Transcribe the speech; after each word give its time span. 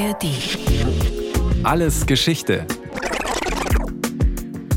ARD. 0.00 0.24
Alles 1.62 2.06
Geschichte. 2.06 2.66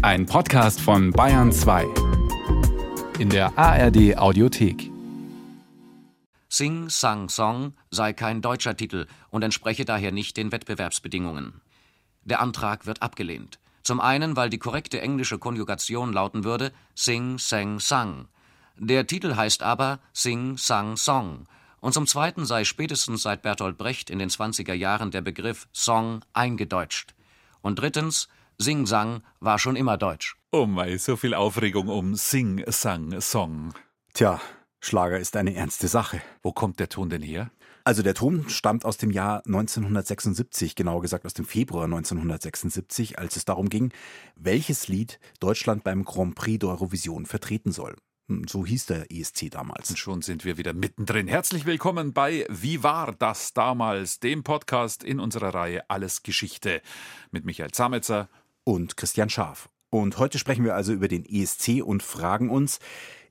Ein 0.01 0.25
Podcast 0.25 0.81
von 0.81 1.11
Bayern 1.11 1.53
2. 1.53 1.85
In 3.19 3.29
der 3.29 3.57
ARD 3.57 4.17
Audiothek. 4.17 4.91
Sing 6.49 6.89
Sang 6.89 7.29
Song 7.29 7.73
sei 7.89 8.11
kein 8.11 8.41
deutscher 8.41 8.75
Titel 8.75 9.07
und 9.29 9.43
entspreche 9.43 9.85
daher 9.85 10.11
nicht 10.11 10.35
den 10.35 10.51
Wettbewerbsbedingungen. 10.51 11.61
Der 12.25 12.41
Antrag 12.41 12.85
wird 12.85 13.01
abgelehnt. 13.01 13.59
Zum 13.83 14.01
einen, 14.01 14.35
weil 14.35 14.49
die 14.49 14.59
korrekte 14.59 14.99
englische 14.99 15.39
Konjugation 15.39 16.11
lauten 16.11 16.43
würde 16.43 16.73
Sing 16.95 17.37
Sang 17.37 17.79
Sang. 17.79 18.27
Der 18.77 19.07
Titel 19.07 19.37
heißt 19.37 19.63
aber 19.63 19.99
Sing 20.11 20.57
Sang 20.57 20.97
Song 20.97 21.47
und 21.83 21.93
zum 21.93 22.07
Zweiten 22.07 22.45
sei 22.45 22.63
spätestens 22.63 23.23
seit 23.23 23.41
Bertolt 23.41 23.77
Brecht 23.77 24.09
in 24.09 24.17
den 24.17 24.29
20er 24.29 24.73
Jahren 24.73 25.11
der 25.11 25.19
Begriff 25.19 25.67
Song 25.73 26.21
eingedeutscht. 26.31 27.13
Und 27.61 27.77
drittens, 27.77 28.29
Sing-Sang 28.57 29.21
war 29.41 29.59
schon 29.59 29.75
immer 29.75 29.97
deutsch. 29.97 30.37
Oh 30.53 30.65
mei, 30.65 30.97
so 30.97 31.17
viel 31.17 31.33
Aufregung 31.33 31.89
um 31.89 32.15
Sing, 32.15 32.63
Sang, 32.67 33.19
Song. 33.19 33.73
Tja, 34.13 34.39
Schlager 34.79 35.19
ist 35.19 35.35
eine 35.35 35.55
ernste 35.55 35.89
Sache. 35.89 36.21
Wo 36.41 36.53
kommt 36.53 36.79
der 36.79 36.87
Ton 36.87 37.09
denn 37.09 37.21
her? 37.21 37.51
Also 37.83 38.01
der 38.01 38.13
Ton 38.13 38.47
stammt 38.47 38.85
aus 38.85 38.95
dem 38.95 39.11
Jahr 39.11 39.45
1976, 39.45 40.75
genauer 40.75 41.01
gesagt 41.01 41.25
aus 41.25 41.33
dem 41.33 41.43
Februar 41.43 41.83
1976, 41.83 43.19
als 43.19 43.35
es 43.35 43.43
darum 43.43 43.67
ging, 43.67 43.91
welches 44.37 44.87
Lied 44.87 45.19
Deutschland 45.41 45.83
beim 45.83 46.05
Grand 46.05 46.35
Prix 46.35 46.63
d'Eurovision 46.63 47.25
vertreten 47.25 47.73
soll. 47.73 47.97
Hm, 48.29 48.47
so 48.47 48.65
hieß 48.65 48.85
der 48.85 49.11
ESC 49.11 49.51
damals. 49.51 49.89
Und 49.89 49.97
schon 49.97 50.21
sind 50.21 50.45
wir 50.45 50.57
wieder 50.57 50.73
mittendrin. 50.73 51.27
Herzlich 51.27 51.65
willkommen 51.65 52.13
bei 52.13 52.45
Wie 52.49 52.81
war 52.81 53.11
das 53.11 53.53
damals, 53.53 54.19
dem 54.19 54.43
Podcast 54.43 55.03
in 55.03 55.19
unserer 55.19 55.53
Reihe 55.53 55.89
Alles 55.89 56.23
Geschichte 56.23 56.81
mit 57.31 57.43
Michael 57.43 57.71
Zametzer 57.71 58.29
und 58.63 58.95
Christian 58.95 59.29
Scharf. 59.29 59.69
Und 59.89 60.17
heute 60.19 60.39
sprechen 60.39 60.63
wir 60.63 60.73
also 60.73 60.93
über 60.93 61.09
den 61.09 61.25
ESC 61.25 61.83
und 61.83 62.01
fragen 62.01 62.49
uns, 62.49 62.79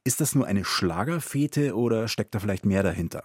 ist 0.05 0.20
das 0.20 0.35
nur 0.35 0.47
eine 0.47 0.65
Schlagerfete 0.65 1.75
oder 1.75 2.07
steckt 2.09 2.35
da 2.35 2.41
vielleicht 2.41 2.67
mehr 2.67 2.83
dahinter? 2.83 3.25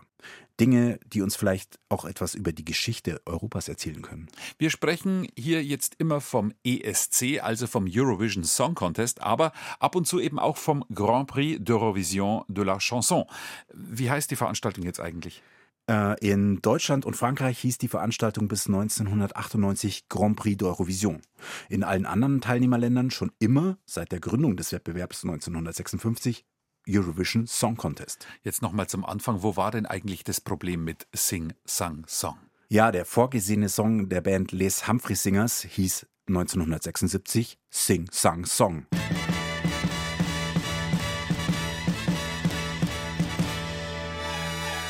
Dinge, 0.60 1.00
die 1.06 1.22
uns 1.22 1.36
vielleicht 1.36 1.80
auch 1.90 2.06
etwas 2.06 2.36
über 2.36 2.52
die 2.52 2.66
Geschichte 2.66 3.22
Europas 3.26 3.68
erzählen 3.68 4.02
können. 4.02 4.28
Wir 4.58 4.70
sprechen 4.70 5.28
hier 5.38 5.64
jetzt 5.64 5.96
immer 6.00 6.22
vom 6.22 6.54
ESC, 6.64 7.40
also 7.42 7.68
vom 7.68 7.88
Eurovision 7.90 8.44
Song 8.44 8.76
Contest, 8.76 9.22
aber 9.22 9.52
ab 9.80 9.96
und 9.96 10.08
zu 10.08 10.20
eben 10.20 10.40
auch 10.40 10.58
vom 10.58 10.84
Grand 10.94 11.28
Prix 11.28 11.62
d'Eurovision 11.62 12.44
de 12.48 12.64
la 12.64 12.80
Chanson. 12.80 13.26
Wie 13.74 14.10
heißt 14.10 14.32
die 14.32 14.36
Veranstaltung 14.36 14.84
jetzt 14.84 15.00
eigentlich? 15.00 15.42
Äh, 15.90 16.20
in 16.20 16.62
Deutschland 16.62 17.06
und 17.06 17.16
Frankreich 17.16 17.60
hieß 17.60 17.78
die 17.78 17.88
Veranstaltung 17.88 18.48
bis 18.48 18.68
1998 18.68 20.10
Grand 20.10 20.36
Prix 20.36 20.62
d'Eurovision. 20.62 21.22
In 21.70 21.84
allen 21.84 22.06
anderen 22.06 22.42
Teilnehmerländern 22.42 23.12
schon 23.12 23.32
immer 23.40 23.78
seit 23.86 24.12
der 24.12 24.20
Gründung 24.20 24.58
des 24.58 24.72
Wettbewerbs 24.74 25.24
1956 25.24 26.46
Eurovision 26.88 27.48
Song 27.48 27.76
Contest. 27.76 28.28
Jetzt 28.44 28.62
nochmal 28.62 28.88
zum 28.88 29.06
Anfang, 29.06 29.44
wo 29.44 29.58
war 29.58 29.72
denn 29.72 29.86
eigentlich 29.86 30.24
das 30.24 30.42
Problem 30.42 30.84
mit 30.84 31.08
Sing, 31.14 31.54
Sang, 31.66 32.06
Song? 32.08 32.38
Ja, 32.70 32.92
der 32.92 33.06
vorgesehene 33.06 33.70
Song 33.70 34.10
der 34.10 34.22
Band 34.22 34.52
Les 34.52 34.88
Humphrey 34.88 35.16
Singers 35.16 35.64
hieß 35.64 36.06
1976 36.28 37.58
Sing, 37.70 38.08
Sang, 38.12 38.46
Song. 38.46 38.86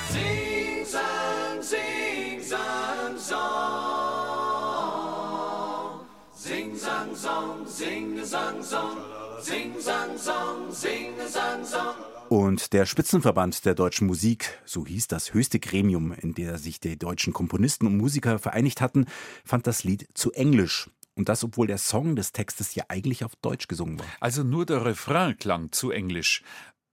Sing, 0.10 0.86
sang, 0.86 1.62
sing, 1.62 2.42
sang, 2.42 3.18
song. 7.18 7.68
Sing, 7.68 8.26
sang, 8.26 8.64
song, 8.64 9.07
sing, 9.48 9.80
sang, 9.80 10.18
song. 10.18 10.72
Sing, 10.72 11.14
sang, 11.18 11.26
song, 11.26 11.26
sing, 11.26 11.28
sang, 11.28 11.66
song. 11.66 11.96
Und 12.30 12.74
der 12.74 12.86
Spitzenverband 12.86 13.66
der 13.66 13.74
deutschen 13.74 14.06
Musik, 14.06 14.60
so 14.66 14.86
hieß 14.86 15.08
das 15.08 15.34
höchste 15.34 15.60
Gremium, 15.60 16.12
in 16.12 16.34
der 16.34 16.58
sich 16.58 16.82
die 16.82 17.00
deutschen 17.00 17.32
Komponisten 17.32 17.88
und 17.88 17.96
Musiker 17.96 18.38
vereinigt 18.40 18.82
hatten, 18.82 19.06
fand 19.46 19.66
das 19.66 19.86
Lied 19.86 20.10
zu 20.14 20.34
englisch. 20.34 20.90
Und 21.16 21.30
das, 21.30 21.44
obwohl 21.44 21.68
der 21.68 21.78
Song 21.78 22.16
des 22.16 22.34
Textes 22.34 22.76
ja 22.76 22.84
eigentlich 22.90 23.24
auf 23.24 23.36
Deutsch 23.38 23.68
gesungen 23.68 23.98
war. 24.00 24.06
Also 24.20 24.44
nur 24.44 24.66
der 24.66 24.86
Refrain 24.86 25.38
klang 25.38 25.72
zu 25.72 25.92
englisch. 25.92 26.44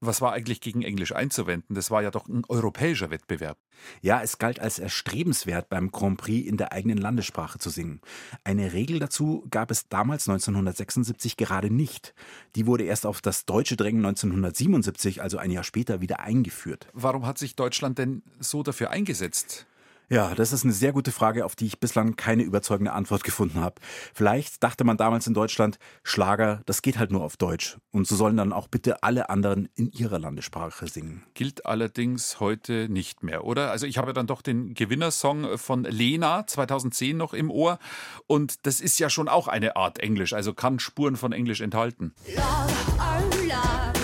Was 0.07 0.21
war 0.21 0.33
eigentlich 0.33 0.61
gegen 0.61 0.83
Englisch 0.83 1.15
einzuwenden? 1.15 1.75
Das 1.75 1.91
war 1.91 2.03
ja 2.03 2.11
doch 2.11 2.29
ein 2.29 2.43
europäischer 2.49 3.11
Wettbewerb. 3.11 3.59
Ja, 4.03 4.21
es 4.23 4.39
galt 4.39 4.61
als 4.61 4.79
erstrebenswert, 4.79 5.71
beim 5.71 5.91
Grand 5.91 6.19
Prix 6.19 6.47
in 6.47 6.59
der 6.59 6.73
eigenen 6.73 6.99
Landessprache 6.99 7.59
zu 7.59 7.71
singen. 7.71 8.01
Eine 8.45 8.75
Regel 8.75 8.99
dazu 8.99 9.47
gab 9.51 9.71
es 9.71 9.89
damals 9.89 10.29
1976 10.29 11.37
gerade 11.39 11.73
nicht. 11.73 12.15
Die 12.55 12.67
wurde 12.67 12.85
erst 12.85 13.07
auf 13.07 13.23
das 13.23 13.47
deutsche 13.47 13.77
Drängen 13.77 14.05
1977, 14.05 15.23
also 15.23 15.39
ein 15.39 15.51
Jahr 15.51 15.65
später, 15.65 16.01
wieder 16.03 16.21
eingeführt. 16.21 16.89
Warum 16.93 17.25
hat 17.25 17.39
sich 17.39 17.57
Deutschland 17.57 17.99
denn 17.99 18.23
so 18.39 18.63
dafür 18.63 18.91
eingesetzt? 18.91 19.67
Ja, 20.11 20.35
das 20.35 20.53
ist 20.53 20.65
eine 20.65 20.73
sehr 20.73 20.93
gute 20.93 21.13
Frage, 21.13 21.45
auf 21.45 21.57
die 21.57 21.67
ich 21.67 21.81
bislang 21.81 22.17
keine 22.17 22.43
überzeugende 22.43 22.93
Antwort 22.93 23.25
gefunden 23.25 23.61
habe. 23.61 23.77
Vielleicht 24.13 24.63
dachte 24.63 24.85
man 24.85 24.97
damals 24.97 25.27
in 25.27 25.35
Deutschland, 25.35 25.79
Schlager, 26.03 26.63
das 26.67 26.83
geht 26.83 26.99
halt 26.99 27.11
nur 27.11 27.23
auf 27.23 27.37
Deutsch. 27.37 27.79
Und 27.91 28.07
so 28.07 28.15
sollen 28.17 28.37
dann 28.37 28.53
auch 28.53 28.69
bitte 28.69 29.03
alle 29.03 29.31
anderen 29.31 29.69
in 29.75 29.91
ihrer 29.93 30.19
Landessprache 30.19 30.87
singen. 30.89 31.25
Gilt 31.35 31.65
allerdings 31.65 32.39
heute 32.41 32.89
nicht 32.89 33.23
mehr, 33.23 33.45
oder? 33.45 33.71
Also 33.71 33.87
ich 33.87 33.99
habe 33.99 34.13
dann 34.13 34.27
doch 34.27 34.43
den 34.43 34.75
Gewinnersong 34.75 35.57
von 35.57 35.85
Lena 35.85 36.47
2010 36.47 37.17
noch 37.17 37.33
im 37.33 37.51
Ohr. 37.51 37.79
Und 38.27 38.67
das 38.67 38.81
ist 38.81 38.99
ja 38.99 39.09
schon 39.09 39.29
auch 39.29 39.49
eine 39.49 39.77
Art 39.77 39.99
Englisch, 39.99 40.35
also 40.35 40.53
kann 40.53 40.79
Spuren 40.79 41.17
von 41.17 41.33
Englisch 41.33 41.61
enthalten. 41.61 42.15
Love, 42.27 42.45
oh 42.99 43.47
love, 43.47 44.04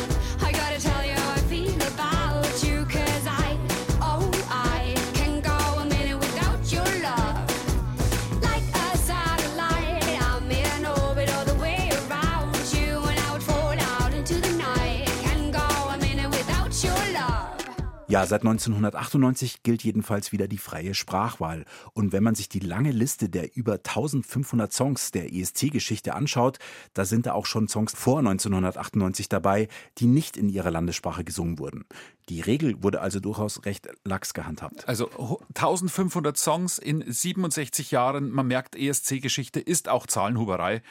Ja, 18.11 18.27
seit 18.27 18.41
1998 18.41 19.63
gilt 19.63 19.85
jedenfalls 19.85 20.33
wieder 20.33 20.49
die 20.49 20.59
freie 20.59 20.95
Sprachwahl. 20.95 21.65
Und 21.93 22.13
wenn 22.13 22.25
man 22.25 22.35
sich 22.35 22.49
die 22.49 22.59
lange 22.59 22.91
Liste 22.91 23.29
der 23.29 23.57
über 23.57 23.75
1500 23.75 24.73
Songs 24.73 25.13
der 25.13 25.33
ESC-Geschichte 25.33 26.13
anschaut, 26.15 26.59
da 26.93 27.05
sind 27.05 27.27
da 27.27 27.35
auch 27.35 27.47
schon 27.47 27.69
Songs 27.69 27.93
vor 27.95 28.19
1998 28.19 29.29
dabei, 29.29 29.69
die 29.99 30.07
nicht 30.07 30.37
in 30.37 30.49
ihrer 30.49 30.73
Landessprache 30.73 31.23
gesungen 31.23 31.61
wurden. 31.61 31.85
Die 32.29 32.41
Regel 32.41 32.83
wurde 32.83 33.01
also 33.01 33.21
durchaus 33.21 33.65
recht 33.65 33.89
lax 34.05 34.35
gehandhabt. 34.35 34.89
Also 34.89 35.09
1500 35.55 36.37
Songs 36.37 36.79
in 36.79 37.05
67 37.07 37.93
Jahren. 37.93 38.31
Man 38.31 38.49
merkt, 38.49 38.75
ESC-Geschichte 38.75 39.61
ist 39.61 39.89
auch 39.89 40.09
Zahlenhuberei. 40.09 40.83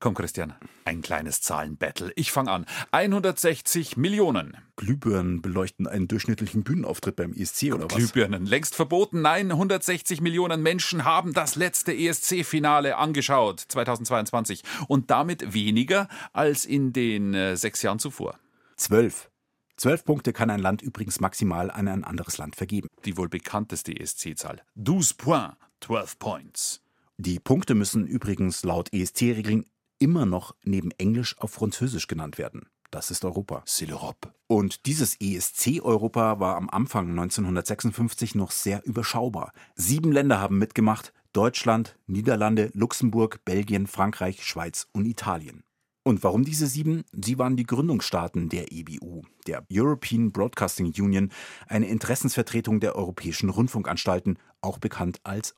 Komm, 0.00 0.14
Christian, 0.14 0.54
ein 0.86 1.02
kleines 1.02 1.42
Zahlenbattle. 1.42 2.10
Ich 2.16 2.32
fange 2.32 2.50
an. 2.50 2.64
160 2.90 3.98
Millionen. 3.98 4.56
Glühbirnen 4.76 5.42
beleuchten 5.42 5.86
einen 5.86 6.08
durchschnittlichen 6.08 6.64
Bühnenauftritt 6.64 7.16
beim 7.16 7.34
ESC 7.34 7.74
oder 7.74 7.84
was? 7.84 7.96
Glühbirnen 7.96 8.46
längst 8.46 8.74
verboten. 8.74 9.20
Nein, 9.20 9.52
160 9.52 10.22
Millionen 10.22 10.62
Menschen 10.62 11.04
haben 11.04 11.34
das 11.34 11.54
letzte 11.54 11.92
ESC-Finale 11.92 12.96
angeschaut, 12.96 13.60
2022. 13.60 14.62
Und 14.88 15.10
damit 15.10 15.52
weniger 15.52 16.08
als 16.32 16.64
in 16.64 16.94
den 16.94 17.34
äh, 17.34 17.58
sechs 17.58 17.82
Jahren 17.82 17.98
zuvor. 17.98 18.38
Zwölf. 18.76 19.30
Zwölf 19.76 20.06
Punkte 20.06 20.32
kann 20.32 20.48
ein 20.48 20.60
Land 20.60 20.80
übrigens 20.80 21.20
maximal 21.20 21.70
an 21.70 21.88
ein 21.88 22.04
anderes 22.04 22.38
Land 22.38 22.56
vergeben. 22.56 22.88
Die 23.04 23.18
wohl 23.18 23.28
bekannteste 23.28 23.92
ESC-Zahl. 23.92 24.62
12 24.82 25.18
points, 25.18 25.56
12 25.82 26.18
points. 26.18 26.80
Die 27.18 27.38
Punkte 27.38 27.74
müssen 27.74 28.06
übrigens 28.06 28.64
laut 28.64 28.90
ESC-Regeln 28.94 29.66
immer 30.00 30.26
noch 30.26 30.56
neben 30.64 30.90
Englisch 30.98 31.38
auf 31.38 31.52
Französisch 31.52 32.08
genannt 32.08 32.38
werden. 32.38 32.68
Das 32.90 33.12
ist 33.12 33.24
Europa. 33.24 33.62
C'est 33.66 33.86
l'Europe. 33.86 34.32
Und 34.48 34.86
dieses 34.86 35.16
ESC-Europa 35.20 36.40
war 36.40 36.56
am 36.56 36.68
Anfang 36.68 37.10
1956 37.10 38.34
noch 38.34 38.50
sehr 38.50 38.84
überschaubar. 38.84 39.52
Sieben 39.76 40.10
Länder 40.10 40.40
haben 40.40 40.58
mitgemacht. 40.58 41.12
Deutschland, 41.32 41.96
Niederlande, 42.08 42.70
Luxemburg, 42.74 43.44
Belgien, 43.44 43.86
Frankreich, 43.86 44.44
Schweiz 44.44 44.88
und 44.92 45.06
Italien. 45.06 45.62
Und 46.02 46.24
warum 46.24 46.44
diese 46.44 46.66
sieben? 46.66 47.04
Sie 47.12 47.38
waren 47.38 47.56
die 47.56 47.66
Gründungsstaaten 47.66 48.48
der 48.48 48.72
EBU, 48.72 49.22
der 49.46 49.64
European 49.70 50.32
Broadcasting 50.32 50.86
Union, 50.98 51.30
eine 51.68 51.86
Interessensvertretung 51.86 52.80
der 52.80 52.96
europäischen 52.96 53.50
Rundfunkanstalten, 53.50 54.38
auch 54.60 54.78
bekannt 54.78 55.20
als 55.22 55.54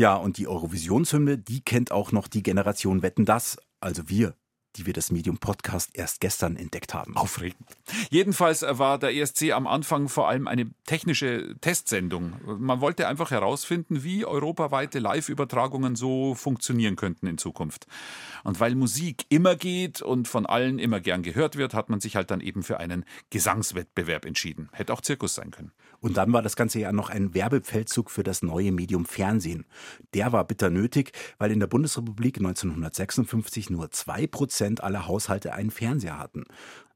Ja, 0.00 0.14
und 0.14 0.38
die 0.38 0.48
Eurovisionshymne, 0.48 1.36
die 1.36 1.60
kennt 1.60 1.92
auch 1.92 2.10
noch 2.10 2.26
die 2.26 2.42
Generation 2.42 3.02
Wetten 3.02 3.26
das, 3.26 3.58
also 3.80 4.08
wir 4.08 4.34
die 4.76 4.86
wir 4.86 4.92
das 4.92 5.10
Medium 5.10 5.38
Podcast 5.38 5.90
erst 5.94 6.20
gestern 6.20 6.56
entdeckt 6.56 6.94
haben. 6.94 7.16
Aufregend. 7.16 7.66
Jedenfalls 8.10 8.62
war 8.62 8.98
der 8.98 9.14
ESC 9.14 9.50
am 9.52 9.66
Anfang 9.66 10.08
vor 10.08 10.28
allem 10.28 10.46
eine 10.46 10.70
technische 10.86 11.56
Testsendung. 11.60 12.34
Man 12.44 12.80
wollte 12.80 13.08
einfach 13.08 13.30
herausfinden, 13.32 14.04
wie 14.04 14.24
europaweite 14.24 15.00
Live-Übertragungen 15.00 15.96
so 15.96 16.34
funktionieren 16.34 16.96
könnten 16.96 17.26
in 17.26 17.36
Zukunft. 17.36 17.86
Und 18.44 18.60
weil 18.60 18.76
Musik 18.76 19.24
immer 19.28 19.56
geht 19.56 20.02
und 20.02 20.28
von 20.28 20.46
allen 20.46 20.78
immer 20.78 21.00
gern 21.00 21.22
gehört 21.22 21.56
wird, 21.56 21.74
hat 21.74 21.88
man 21.88 22.00
sich 22.00 22.14
halt 22.14 22.30
dann 22.30 22.40
eben 22.40 22.62
für 22.62 22.78
einen 22.78 23.04
Gesangswettbewerb 23.30 24.24
entschieden. 24.24 24.68
Hätte 24.72 24.92
auch 24.92 25.00
Zirkus 25.00 25.34
sein 25.34 25.50
können. 25.50 25.72
Und 26.00 26.16
dann 26.16 26.32
war 26.32 26.42
das 26.42 26.56
Ganze 26.56 26.80
ja 26.80 26.92
noch 26.92 27.10
ein 27.10 27.34
Werbefeldzug 27.34 28.10
für 28.10 28.22
das 28.22 28.42
neue 28.42 28.72
Medium 28.72 29.04
Fernsehen. 29.04 29.66
Der 30.14 30.32
war 30.32 30.44
bitter 30.46 30.70
nötig, 30.70 31.12
weil 31.38 31.52
in 31.52 31.60
der 31.60 31.66
Bundesrepublik 31.66 32.38
1956 32.38 33.70
nur 33.70 33.90
zwei 33.90 34.26
Prozent 34.26 34.82
aller 34.82 35.06
Haushalte 35.06 35.52
einen 35.52 35.70
Fernseher 35.70 36.18
hatten. 36.18 36.44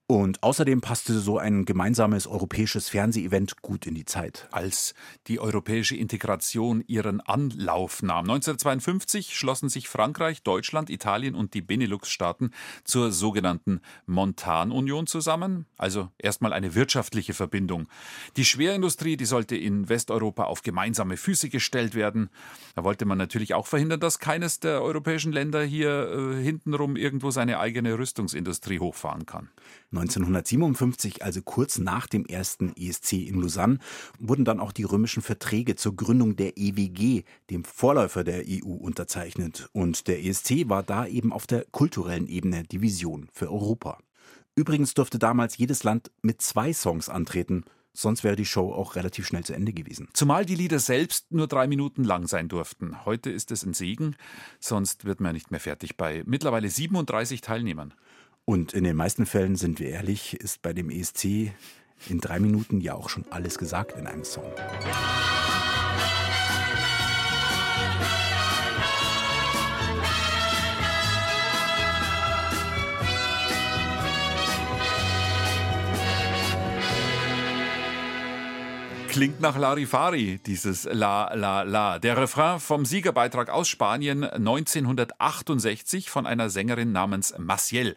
Und 0.07 0.43
außerdem 0.43 0.83
passte 0.83 1.19
so 1.19 1.39
ein 1.39 1.65
gemeinsames 1.65 2.27
europäisches 2.27 2.91
Fernsehevent 2.91 3.63
gut 3.63 3.87
in 3.87 3.95
die 3.95 4.05
Zeit. 4.05 4.49
Als 4.51 4.93
die 5.29 5.41
europäische 5.41 5.97
Integration 5.97 6.85
ihren 6.87 7.23
Anlauf 7.23 8.03
nahm. 8.03 8.29
1952 8.29 9.35
schlossen 9.35 9.71
sich 9.71 9.89
Frankreich, 9.89 10.43
Deutschland, 10.43 10.91
Italien 10.91 11.35
und 11.35 11.55
die 11.55 11.63
Benelux-Staaten 11.63 12.51
zur 12.85 13.13
sogenannten 13.13 13.81
Montanunion 14.05 15.07
zusammen. 15.07 15.65
Also 15.79 16.11
erstmal 16.19 16.53
eine 16.53 16.75
wirtschaftliche 16.75 17.33
Verbindung. 17.33 17.89
Die 18.37 18.45
Schwerindustrie, 18.45 19.17
die 19.17 19.25
sollte 19.25 19.57
in 19.57 19.89
Westeuropa 19.89 20.45
auf 20.45 20.61
gemeinsame 20.61 21.17
Füße 21.17 21.49
gestellt 21.49 21.95
werden. 21.95 22.29
Da 22.75 22.85
wollte 22.85 23.07
man 23.07 23.17
natürlich 23.17 23.55
auch 23.55 23.67
verhindern, 23.67 24.01
dass 24.01 24.19
keines 24.19 24.61
der 24.61 24.83
europäischen 24.83 25.33
Länder 25.33 25.65
hier 25.65 26.11
äh, 26.11 26.43
hintenrum 26.43 26.97
irgendwo 26.97 27.31
seine 27.31 27.59
eigene 27.59 27.99
Rüstungsindustrie 27.99 28.81
hochfahren 28.81 29.25
kann. 29.25 29.49
1957, 29.97 31.23
also 31.25 31.41
kurz 31.43 31.79
nach 31.79 32.07
dem 32.07 32.27
ersten 32.27 32.75
ESC 32.77 33.13
in 33.13 33.41
Lausanne, 33.41 33.79
wurden 34.19 34.45
dann 34.45 34.61
auch 34.61 34.73
die 34.73 34.85
römischen 34.85 35.23
Verträge 35.23 35.77
zur 35.77 35.97
Gründung 35.97 36.37
der 36.37 36.59
EWG, 36.59 37.23
dem 37.51 37.65
Vorläufer 37.65 38.25
der 38.25 38.45
EU, 38.47 38.73
unterzeichnet. 38.73 39.69
Und 39.73 40.09
der 40.09 40.25
ESC 40.25 40.69
war 40.69 40.83
da 40.83 41.07
eben 41.07 41.33
auf 41.33 41.47
der 41.47 41.65
kulturellen 41.71 42.27
Ebene 42.27 42.65
die 42.65 42.83
Vision 42.83 43.29
für 43.33 43.51
Europa. 43.51 43.99
Übrigens 44.57 44.95
durfte 44.95 45.19
damals 45.19 45.57
jedes 45.57 45.83
Land 45.83 46.11
mit 46.23 46.41
zwei 46.43 46.73
Songs 46.73 47.09
antreten. 47.09 47.65
Sonst 47.93 48.25
wäre 48.25 48.35
die 48.35 48.45
Show 48.45 48.73
auch 48.73 48.97
relativ 48.97 49.27
schnell 49.27 49.45
zu 49.45 49.55
Ende 49.55 49.73
gewesen. 49.73 50.09
Zumal 50.13 50.45
die 50.45 50.57
Lieder 50.57 50.81
selbst 50.81 51.31
nur 51.33 51.47
drei 51.47 51.69
Minuten 51.69 52.03
lang 52.03 52.27
sein 52.27 52.49
durften. 52.49 53.05
Heute 53.05 53.31
ist 53.31 53.53
es 53.53 53.65
ein 53.65 53.73
Segen, 53.73 54.17
sonst 54.59 55.05
wird 55.05 55.21
man 55.21 55.35
nicht 55.35 55.53
mehr 55.53 55.61
fertig 55.61 55.97
bei 55.97 56.25
mittlerweile 56.27 56.69
37 56.69 57.41
Teilnehmern. 57.41 57.95
Und 58.47 58.75
in 58.75 58.85
den 58.85 58.97
meisten 58.97 59.25
Fällen, 59.25 59.57
sind 59.57 59.81
wir 59.81 59.89
ehrlich, 59.89 60.35
ist 60.35 60.61
bei 60.61 60.75
dem 60.75 60.91
ESC 60.91 61.53
in 62.09 62.21
drei 62.21 62.39
Minuten 62.39 62.83
ja 62.83 62.95
auch 62.95 63.09
schon 63.09 63.25
alles 63.31 63.57
gesagt 63.57 63.97
in 63.97 64.07
einem 64.07 64.25
Song. 64.25 64.53
Klingt 79.09 79.41
nach 79.41 79.57
Larifari, 79.57 80.41
dieses 80.45 80.85
La 80.91 81.33
La 81.35 81.63
La. 81.63 81.99
Der 81.99 82.17
Refrain 82.17 82.59
vom 82.61 82.85
Siegerbeitrag 82.85 83.49
aus 83.49 83.69
Spanien 83.69 84.25
1968 84.25 86.11
von 86.11 86.27
einer 86.27 86.51
Sängerin 86.51 86.93
namens 86.93 87.33
Maciel. 87.39 87.95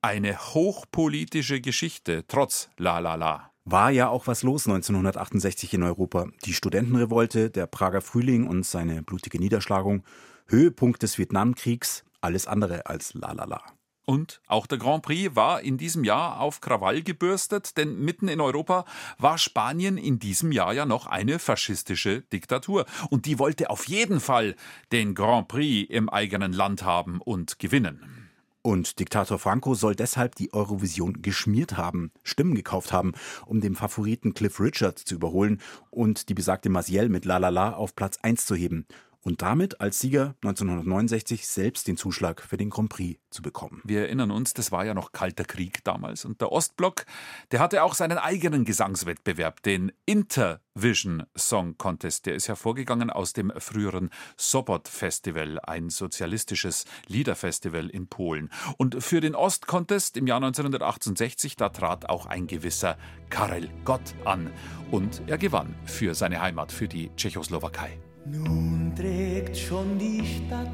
Eine 0.00 0.38
hochpolitische 0.54 1.60
Geschichte, 1.60 2.24
trotz 2.28 2.70
La 2.76 3.00
La 3.00 3.16
La. 3.16 3.50
War 3.64 3.90
ja 3.90 4.08
auch 4.08 4.28
was 4.28 4.44
los 4.44 4.68
1968 4.68 5.74
in 5.74 5.82
Europa. 5.82 6.28
Die 6.44 6.52
Studentenrevolte, 6.52 7.50
der 7.50 7.66
Prager 7.66 8.00
Frühling 8.00 8.46
und 8.46 8.64
seine 8.64 9.02
blutige 9.02 9.40
Niederschlagung, 9.40 10.04
Höhepunkt 10.46 11.02
des 11.02 11.18
Vietnamkriegs, 11.18 12.04
alles 12.20 12.46
andere 12.46 12.86
als 12.86 13.14
La 13.14 13.32
La 13.32 13.44
La. 13.44 13.60
Und 14.04 14.40
auch 14.46 14.68
der 14.68 14.78
Grand 14.78 15.02
Prix 15.02 15.34
war 15.34 15.62
in 15.62 15.78
diesem 15.78 16.04
Jahr 16.04 16.38
auf 16.40 16.60
Krawall 16.60 17.02
gebürstet, 17.02 17.76
denn 17.76 17.98
mitten 17.98 18.28
in 18.28 18.40
Europa 18.40 18.84
war 19.18 19.36
Spanien 19.36 19.98
in 19.98 20.20
diesem 20.20 20.52
Jahr 20.52 20.72
ja 20.74 20.86
noch 20.86 21.08
eine 21.08 21.40
faschistische 21.40 22.22
Diktatur. 22.32 22.86
Und 23.10 23.26
die 23.26 23.40
wollte 23.40 23.68
auf 23.68 23.88
jeden 23.88 24.20
Fall 24.20 24.54
den 24.92 25.16
Grand 25.16 25.48
Prix 25.48 25.90
im 25.90 26.08
eigenen 26.08 26.52
Land 26.52 26.84
haben 26.84 27.20
und 27.20 27.58
gewinnen. 27.58 28.27
Und 28.68 29.00
Diktator 29.00 29.38
Franco 29.38 29.72
soll 29.72 29.94
deshalb 29.94 30.34
die 30.34 30.52
Eurovision 30.52 31.22
geschmiert 31.22 31.78
haben, 31.78 32.12
Stimmen 32.22 32.54
gekauft 32.54 32.92
haben, 32.92 33.12
um 33.46 33.62
den 33.62 33.74
Favoriten 33.74 34.34
Cliff 34.34 34.60
Richard 34.60 34.98
zu 34.98 35.14
überholen 35.14 35.62
und 35.88 36.28
die 36.28 36.34
besagte 36.34 36.68
Maciel 36.68 37.08
mit 37.08 37.24
La 37.24 37.38
La 37.38 37.48
La 37.48 37.72
auf 37.72 37.96
Platz 37.96 38.18
1 38.20 38.44
zu 38.44 38.54
heben 38.54 38.84
und 39.22 39.42
damit 39.42 39.80
als 39.80 40.00
Sieger 40.00 40.34
1969 40.42 41.46
selbst 41.46 41.88
den 41.88 41.96
Zuschlag 41.96 42.40
für 42.42 42.56
den 42.56 42.70
Grand 42.70 42.88
Prix 42.88 43.20
zu 43.30 43.42
bekommen. 43.42 43.80
Wir 43.84 44.02
erinnern 44.02 44.30
uns, 44.30 44.54
das 44.54 44.72
war 44.72 44.84
ja 44.84 44.94
noch 44.94 45.12
kalter 45.12 45.44
Krieg 45.44 45.84
damals 45.84 46.24
und 46.24 46.40
der 46.40 46.52
Ostblock, 46.52 47.04
der 47.50 47.60
hatte 47.60 47.82
auch 47.82 47.94
seinen 47.94 48.18
eigenen 48.18 48.64
Gesangswettbewerb, 48.64 49.62
den 49.62 49.92
Intervision 50.06 51.24
Song 51.36 51.76
Contest. 51.76 52.26
Der 52.26 52.34
ist 52.34 52.48
hervorgegangen 52.48 53.10
aus 53.10 53.32
dem 53.32 53.52
früheren 53.58 54.10
Sobot 54.36 54.88
Festival, 54.88 55.58
ein 55.60 55.90
sozialistisches 55.90 56.84
Liederfestival 57.06 57.88
in 57.88 58.06
Polen. 58.06 58.50
Und 58.76 59.02
für 59.02 59.20
den 59.20 59.34
Ost 59.34 59.66
Contest 59.66 60.16
im 60.16 60.26
Jahr 60.26 60.38
1968, 60.38 61.56
da 61.56 61.68
trat 61.68 62.08
auch 62.08 62.26
ein 62.26 62.46
gewisser 62.46 62.96
Karel 63.30 63.68
Gott 63.84 64.14
an 64.24 64.50
und 64.90 65.22
er 65.26 65.38
gewann 65.38 65.74
für 65.84 66.14
seine 66.14 66.40
Heimat, 66.40 66.72
für 66.72 66.88
die 66.88 67.10
Tschechoslowakei. 67.16 67.98
Nun 68.30 68.92
trägt 68.94 69.56
schon 69.56 69.98
die 69.98 70.22
Stadt 70.26 70.68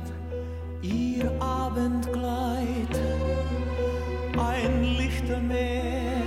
ihr 0.82 1.30
Abendkleid, 1.40 2.94
ein 4.36 4.82
Lichtermeer 4.96 6.22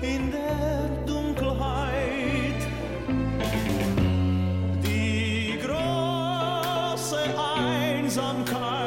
in 0.00 0.30
der 0.30 0.88
Dunkelheit. 1.06 2.62
Die 4.84 5.58
große 5.64 7.18
Einsamkeit 7.56 8.77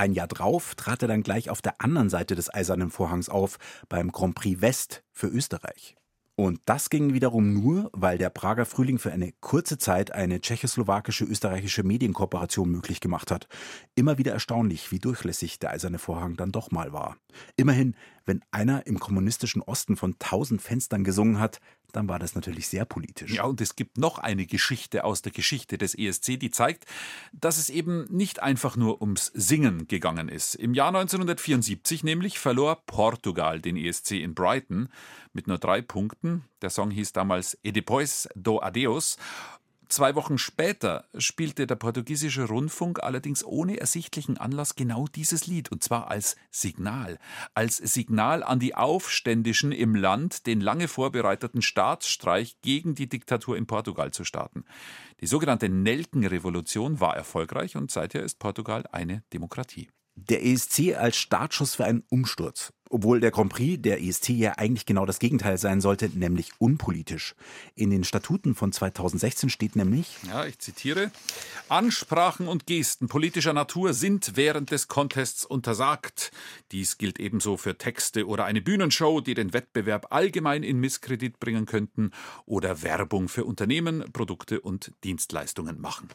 ein 0.00 0.14
Jahr 0.14 0.28
drauf 0.28 0.74
trat 0.74 1.02
er 1.02 1.08
dann 1.08 1.22
gleich 1.22 1.50
auf 1.50 1.60
der 1.60 1.80
anderen 1.80 2.08
Seite 2.08 2.34
des 2.34 2.52
Eisernen 2.52 2.90
Vorhangs 2.90 3.28
auf, 3.28 3.58
beim 3.90 4.10
Grand 4.10 4.34
Prix 4.34 4.62
West 4.62 5.04
für 5.12 5.26
Österreich. 5.26 5.94
Und 6.36 6.62
das 6.64 6.88
ging 6.88 7.12
wiederum 7.12 7.52
nur, 7.52 7.90
weil 7.92 8.16
der 8.16 8.30
Prager 8.30 8.64
Frühling 8.64 8.98
für 8.98 9.12
eine 9.12 9.32
kurze 9.40 9.76
Zeit 9.76 10.10
eine 10.10 10.40
tschechoslowakische 10.40 11.26
österreichische 11.26 11.82
Medienkooperation 11.82 12.70
möglich 12.70 13.00
gemacht 13.00 13.30
hat. 13.30 13.46
Immer 13.94 14.16
wieder 14.16 14.32
erstaunlich, 14.32 14.90
wie 14.90 15.00
durchlässig 15.00 15.58
der 15.58 15.72
Eiserne 15.72 15.98
Vorhang 15.98 16.36
dann 16.36 16.50
doch 16.50 16.70
mal 16.70 16.94
war. 16.94 17.18
Immerhin, 17.56 17.94
Wenn 18.30 18.44
einer 18.52 18.86
im 18.86 19.00
kommunistischen 19.00 19.60
Osten 19.60 19.96
von 19.96 20.16
tausend 20.20 20.62
Fenstern 20.62 21.02
gesungen 21.02 21.40
hat, 21.40 21.60
dann 21.90 22.08
war 22.08 22.20
das 22.20 22.36
natürlich 22.36 22.68
sehr 22.68 22.84
politisch. 22.84 23.34
Ja, 23.34 23.42
und 23.42 23.60
es 23.60 23.74
gibt 23.74 23.98
noch 23.98 24.18
eine 24.18 24.46
Geschichte 24.46 25.02
aus 25.02 25.20
der 25.20 25.32
Geschichte 25.32 25.78
des 25.78 25.96
ESC, 25.96 26.38
die 26.38 26.52
zeigt, 26.52 26.84
dass 27.32 27.58
es 27.58 27.70
eben 27.70 28.04
nicht 28.08 28.40
einfach 28.40 28.76
nur 28.76 29.00
ums 29.02 29.32
Singen 29.34 29.88
gegangen 29.88 30.28
ist. 30.28 30.54
Im 30.54 30.74
Jahr 30.74 30.94
1974 30.94 32.04
nämlich 32.04 32.38
verlor 32.38 32.84
Portugal 32.86 33.60
den 33.60 33.76
ESC 33.76 34.12
in 34.12 34.36
Brighton 34.36 34.90
mit 35.32 35.48
nur 35.48 35.58
drei 35.58 35.82
Punkten. 35.82 36.44
Der 36.62 36.70
Song 36.70 36.92
hieß 36.92 37.12
damals 37.12 37.58
E 37.64 37.72
depois 37.72 38.28
do 38.36 38.62
Adeus 38.62 39.16
Zwei 39.90 40.14
Wochen 40.14 40.38
später 40.38 41.04
spielte 41.18 41.66
der 41.66 41.74
portugiesische 41.74 42.44
Rundfunk 42.44 43.02
allerdings 43.02 43.44
ohne 43.44 43.80
ersichtlichen 43.80 44.38
Anlass 44.38 44.76
genau 44.76 45.06
dieses 45.08 45.48
Lied, 45.48 45.72
und 45.72 45.82
zwar 45.82 46.12
als 46.12 46.36
Signal. 46.52 47.18
Als 47.54 47.78
Signal 47.78 48.44
an 48.44 48.60
die 48.60 48.76
Aufständischen 48.76 49.72
im 49.72 49.96
Land, 49.96 50.46
den 50.46 50.60
lange 50.60 50.86
vorbereiteten 50.86 51.60
Staatsstreich 51.60 52.60
gegen 52.62 52.94
die 52.94 53.08
Diktatur 53.08 53.56
in 53.56 53.66
Portugal 53.66 54.12
zu 54.12 54.22
starten. 54.22 54.64
Die 55.20 55.26
sogenannte 55.26 55.68
Nelkenrevolution 55.68 57.00
war 57.00 57.16
erfolgreich 57.16 57.76
und 57.76 57.90
seither 57.90 58.22
ist 58.22 58.38
Portugal 58.38 58.84
eine 58.92 59.24
Demokratie. 59.32 59.90
Der 60.14 60.44
ESC 60.44 60.94
als 60.96 61.16
Startschuss 61.16 61.74
für 61.74 61.84
einen 61.84 62.04
Umsturz. 62.10 62.72
Obwohl 62.92 63.20
der 63.20 63.30
Grand 63.30 63.52
Prix 63.52 63.80
der 63.80 64.02
ESC 64.02 64.30
ja 64.30 64.54
eigentlich 64.58 64.84
genau 64.84 65.06
das 65.06 65.20
Gegenteil 65.20 65.58
sein 65.58 65.80
sollte, 65.80 66.10
nämlich 66.12 66.50
unpolitisch. 66.58 67.36
In 67.76 67.90
den 67.90 68.02
Statuten 68.02 68.56
von 68.56 68.72
2016 68.72 69.48
steht 69.48 69.76
nämlich, 69.76 70.16
Ja, 70.26 70.44
ich 70.44 70.58
zitiere, 70.58 71.12
Ansprachen 71.68 72.48
und 72.48 72.66
Gesten 72.66 73.06
politischer 73.06 73.52
Natur 73.52 73.94
sind 73.94 74.32
während 74.34 74.72
des 74.72 74.88
Contests 74.88 75.44
untersagt. 75.44 76.32
Dies 76.72 76.98
gilt 76.98 77.20
ebenso 77.20 77.56
für 77.56 77.78
Texte 77.78 78.26
oder 78.26 78.44
eine 78.44 78.60
Bühnenshow, 78.60 79.20
die 79.20 79.34
den 79.34 79.52
Wettbewerb 79.52 80.08
allgemein 80.10 80.64
in 80.64 80.80
Misskredit 80.80 81.38
bringen 81.38 81.66
könnten 81.66 82.10
oder 82.44 82.82
Werbung 82.82 83.28
für 83.28 83.44
Unternehmen, 83.44 84.04
Produkte 84.12 84.60
und 84.60 84.92
Dienstleistungen 85.04 85.80
machen. 85.80 86.08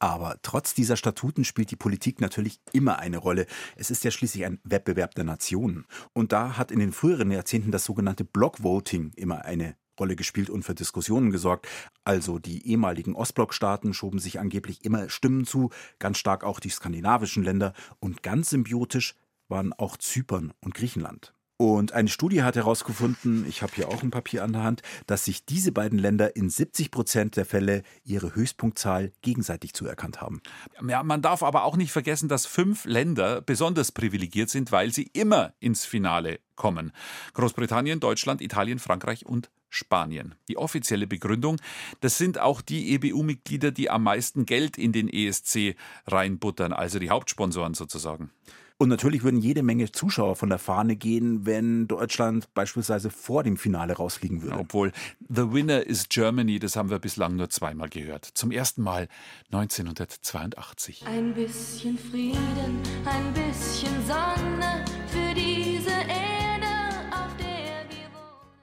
Aber 0.00 0.38
trotz 0.42 0.74
dieser 0.74 0.96
Statuten 0.96 1.44
spielt 1.44 1.70
die 1.70 1.76
Politik 1.76 2.20
natürlich 2.20 2.60
immer 2.72 2.98
eine 2.98 3.18
Rolle. 3.18 3.46
Es 3.76 3.90
ist 3.90 4.02
ja 4.02 4.10
schließlich 4.10 4.46
ein 4.46 4.58
Wettbewerb 4.64 5.14
der 5.14 5.24
Nationen. 5.24 5.86
Und 6.14 6.32
da 6.32 6.56
hat 6.56 6.72
in 6.72 6.80
den 6.80 6.92
früheren 6.92 7.30
Jahrzehnten 7.30 7.70
das 7.70 7.84
sogenannte 7.84 8.24
Blockvoting 8.24 9.12
immer 9.14 9.44
eine 9.44 9.76
Rolle 10.00 10.16
gespielt 10.16 10.48
und 10.48 10.62
für 10.62 10.74
Diskussionen 10.74 11.30
gesorgt. 11.30 11.68
Also 12.02 12.38
die 12.38 12.66
ehemaligen 12.66 13.14
Ostblockstaaten 13.14 13.92
schoben 13.92 14.18
sich 14.18 14.40
angeblich 14.40 14.84
immer 14.84 15.10
Stimmen 15.10 15.44
zu, 15.44 15.70
ganz 15.98 16.16
stark 16.16 16.42
auch 16.42 16.58
die 16.58 16.70
skandinavischen 16.70 17.44
Länder 17.44 17.74
und 18.00 18.22
ganz 18.22 18.50
symbiotisch 18.50 19.14
waren 19.48 19.74
auch 19.74 19.98
Zypern 19.98 20.54
und 20.60 20.74
Griechenland. 20.74 21.34
Und 21.60 21.92
eine 21.92 22.08
Studie 22.08 22.42
hat 22.42 22.56
herausgefunden, 22.56 23.44
ich 23.46 23.60
habe 23.60 23.74
hier 23.74 23.88
auch 23.88 24.02
ein 24.02 24.10
Papier 24.10 24.44
an 24.44 24.54
der 24.54 24.62
Hand, 24.62 24.80
dass 25.06 25.26
sich 25.26 25.44
diese 25.44 25.72
beiden 25.72 25.98
Länder 25.98 26.34
in 26.34 26.48
70 26.48 26.90
Prozent 26.90 27.36
der 27.36 27.44
Fälle 27.44 27.82
ihre 28.02 28.34
Höchstpunktzahl 28.34 29.12
gegenseitig 29.20 29.74
zuerkannt 29.74 30.22
haben. 30.22 30.40
Ja, 30.88 31.02
man 31.02 31.20
darf 31.20 31.42
aber 31.42 31.64
auch 31.64 31.76
nicht 31.76 31.92
vergessen, 31.92 32.30
dass 32.30 32.46
fünf 32.46 32.86
Länder 32.86 33.42
besonders 33.42 33.92
privilegiert 33.92 34.48
sind, 34.48 34.72
weil 34.72 34.90
sie 34.90 35.10
immer 35.12 35.52
ins 35.60 35.84
Finale 35.84 36.40
kommen. 36.56 36.92
Großbritannien, 37.34 38.00
Deutschland, 38.00 38.40
Italien, 38.40 38.78
Frankreich 38.78 39.26
und 39.26 39.50
Spanien. 39.68 40.36
Die 40.48 40.56
offizielle 40.56 41.06
Begründung, 41.06 41.58
das 42.00 42.16
sind 42.16 42.38
auch 42.38 42.62
die 42.62 42.94
EBU-Mitglieder, 42.94 43.70
die 43.70 43.90
am 43.90 44.04
meisten 44.04 44.46
Geld 44.46 44.78
in 44.78 44.92
den 44.92 45.10
ESC 45.10 45.76
reinbuttern, 46.06 46.72
also 46.72 46.98
die 46.98 47.10
Hauptsponsoren 47.10 47.74
sozusagen. 47.74 48.30
Und 48.80 48.88
natürlich 48.88 49.22
würden 49.22 49.40
jede 49.40 49.62
Menge 49.62 49.92
Zuschauer 49.92 50.36
von 50.36 50.48
der 50.48 50.58
Fahne 50.58 50.96
gehen, 50.96 51.44
wenn 51.44 51.86
Deutschland 51.86 52.54
beispielsweise 52.54 53.10
vor 53.10 53.42
dem 53.42 53.58
Finale 53.58 53.92
rausfliegen 53.92 54.40
würde. 54.40 54.56
Obwohl 54.56 54.92
The 55.28 55.52
Winner 55.52 55.86
is 55.86 56.08
Germany, 56.08 56.58
das 56.58 56.76
haben 56.76 56.88
wir 56.88 56.98
bislang 56.98 57.36
nur 57.36 57.50
zweimal 57.50 57.90
gehört. 57.90 58.24
Zum 58.24 58.50
ersten 58.50 58.80
Mal 58.80 59.08
1982. 59.52 61.04
Ein 61.06 61.34
bisschen 61.34 61.98
Frieden, 61.98 62.80
ein 63.04 63.34
bisschen 63.34 63.92
Sonne 64.06 64.82
für 65.08 65.34
diese 65.34 65.49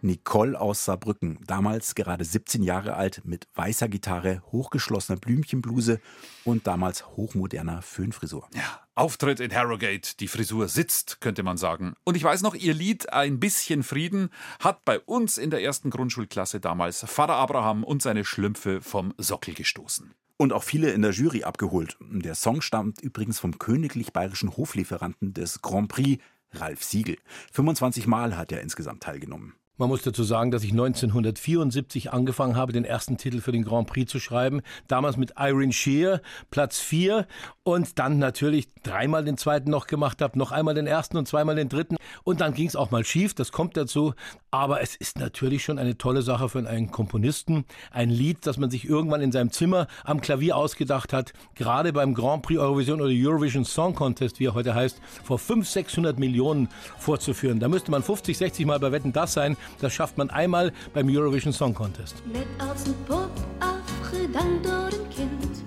Nicole 0.02 0.60
aus 0.60 0.86
Saarbrücken, 0.86 1.40
damals 1.46 1.96
gerade 1.96 2.24
17 2.24 2.64
Jahre 2.64 2.96
alt, 2.96 3.22
mit 3.26 3.48
weißer 3.56 3.88
Gitarre, 3.88 4.42
hochgeschlossener 4.52 5.20
Blümchenbluse 5.20 6.00
und 6.44 6.68
damals 6.68 7.08
hochmoderner 7.08 7.82
Föhnfrisur. 7.82 8.48
Ja, 8.54 8.82
Auftritt 8.96 9.40
in 9.40 9.54
Harrogate, 9.54 10.18
die 10.20 10.28
Frisur 10.28 10.68
sitzt, 10.68 11.22
könnte 11.22 11.44
man 11.44 11.58
sagen. 11.58 11.96
Und 12.04 12.18
ich 12.18 12.24
weiß 12.24 12.42
noch, 12.42 12.56
ihr 12.56 12.74
Lied 12.74 13.14
Ein 13.14 13.40
bisschen 13.40 13.84
Frieden 13.84 14.30
hat 14.60 14.86
bei 14.86 15.00
uns 15.00 15.38
in 15.38 15.50
der 15.50 15.62
ersten 15.62 15.90
Grundschulklasse 15.90 16.60
damals 16.60 17.04
Pfarrer 17.04 17.36
Abraham 17.36 17.84
und 17.84 18.02
seine 18.02 18.26
Schlümpfe 18.26 18.82
vom 18.82 19.14
Sockel 19.18 19.54
gestoßen. 19.54 20.14
Und 20.38 20.54
auch 20.54 20.64
viele 20.64 20.92
in 20.92 21.02
der 21.02 21.12
Jury 21.12 21.44
abgeholt. 21.44 21.98
Der 22.00 22.36
Song 22.36 22.62
stammt 22.62 23.02
übrigens 23.02 23.40
vom 23.40 23.58
königlich 23.58 24.14
bayerischen 24.14 24.56
Hoflieferanten 24.56 25.34
des 25.34 25.62
Grand 25.62 25.90
Prix, 25.90 26.24
Ralf 26.54 26.84
Siegel. 26.84 27.18
25 27.54 28.08
Mal 28.08 28.38
hat 28.38 28.52
er 28.52 28.62
insgesamt 28.62 29.04
teilgenommen. 29.04 29.54
Man 29.80 29.90
muss 29.90 30.02
dazu 30.02 30.24
sagen, 30.24 30.50
dass 30.50 30.64
ich 30.64 30.72
1974 30.72 32.12
angefangen 32.12 32.56
habe, 32.56 32.74
den 32.74 32.84
ersten 32.84 33.18
Titel 33.18 33.42
für 33.42 33.52
den 33.52 33.64
Grand 33.64 33.88
Prix 33.88 34.12
zu 34.12 34.20
schreiben. 34.20 34.62
Damals 34.88 35.18
mit 35.18 35.34
Irene 35.38 35.72
Shear, 35.72 36.22
Platz 36.50 36.80
4. 36.80 37.28
Und 37.62 38.00
dann 38.00 38.18
natürlich 38.18 38.70
dreimal 38.82 39.24
den 39.26 39.38
zweiten 39.38 39.70
noch 39.70 39.88
gemacht 39.88 40.22
habe, 40.22 40.40
noch 40.40 40.52
einmal 40.52 40.74
den 40.74 40.88
ersten 40.88 41.18
und 41.18 41.28
zweimal 41.28 41.56
den 41.56 41.70
dritten. 41.70 41.98
Und 42.24 42.42
dann 42.42 42.54
ging 42.54 42.68
es 42.68 42.76
auch 42.76 42.92
mal 42.92 43.04
schief, 43.04 43.36
das 43.36 43.52
kommt 43.52 43.78
dazu. 43.78 44.14
Aber 44.50 44.82
es 44.82 44.96
ist 44.96 45.20
natürlich 45.20 45.64
schon 45.64 45.78
eine 45.78 45.98
tolle 45.98 46.22
Sache 46.24 46.50
für 46.50 46.68
einen 46.68 46.92
Komponisten. 46.92 47.66
Ein 47.92 48.10
Lied, 48.10 48.48
das 48.48 48.58
man 48.58 48.72
sich 48.72 48.86
irgendwann 48.86 49.22
in 49.22 49.32
seinem 49.32 49.52
Zimmer 49.52 49.88
am 50.06 50.22
Klavier 50.22 50.56
ausgedacht 50.56 51.14
hat. 51.14 51.34
Gerade 51.56 51.94
beim 51.94 52.14
Grand 52.16 52.42
Prix 52.42 52.60
Eurovision 52.60 53.02
oder 53.02 53.12
Eurovision 53.14 53.66
Song 53.66 53.94
Contest, 53.94 54.40
wie 54.40 54.46
er 54.46 54.54
heute 54.56 54.74
heißt, 54.74 55.00
vor 55.24 55.38
500, 55.38 55.68
600 55.68 56.20
Millionen 56.20 56.70
vorzuführen. 56.98 57.60
Da 57.60 57.68
müsste 57.68 57.92
man 57.92 58.02
50, 58.02 58.38
60 58.38 58.66
Mal 58.66 58.80
bei 58.80 58.92
Wetten 58.92 59.14
das 59.14 59.34
sein. 59.34 59.58
Das 59.80 59.94
schafft 59.94 60.18
man 60.18 60.30
einmal 60.30 60.74
beim 60.94 61.08
Eurovision 61.10 61.54
Song 61.54 61.74
Contest. 61.74 62.16
Net 62.26 62.48
als 62.58 62.86
een 62.86 63.04
pop 63.04 63.32
afgedaan 63.60 64.62
door 64.62 64.92
een 64.92 65.08
kind. 65.16 65.64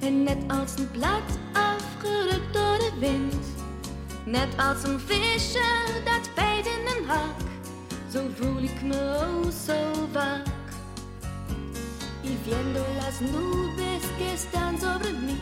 En 0.00 0.22
net 0.22 0.38
als 0.48 0.78
een 0.78 0.90
blad 0.90 1.28
afgerukt 1.52 2.52
door 2.52 2.78
de 2.78 2.92
wind. 2.98 3.34
Net 4.24 4.48
als 4.56 4.82
een 4.82 5.00
visje 5.00 5.68
dat 6.04 6.30
bijt 6.34 6.66
in 6.66 6.86
een 6.96 7.08
hak. 7.08 7.40
Zo 8.12 8.20
voel 8.34 8.62
ik 8.62 8.82
me 8.82 8.96
oh 8.96 9.50
zo 9.66 10.08
vaak. 10.12 10.48
Y 12.22 12.36
viendo 12.44 12.84
las 13.02 13.20
nubes 13.20 14.02
que 14.18 14.32
están 14.32 14.78
sobre 14.78 15.12
mí. 15.12 15.38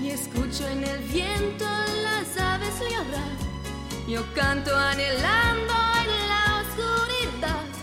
Y 0.00 0.10
escucho 0.10 0.64
en 0.66 0.82
el 0.82 0.98
viento 1.12 1.66
las 2.06 2.36
aves 2.52 2.78
llorar. 2.80 3.36
Yo 4.06 4.22
canto 4.34 4.74
anhelando 4.74 5.74
en 6.00 6.28
la 6.32 6.44
oscuridad, 6.60 7.07
importa 7.38 7.77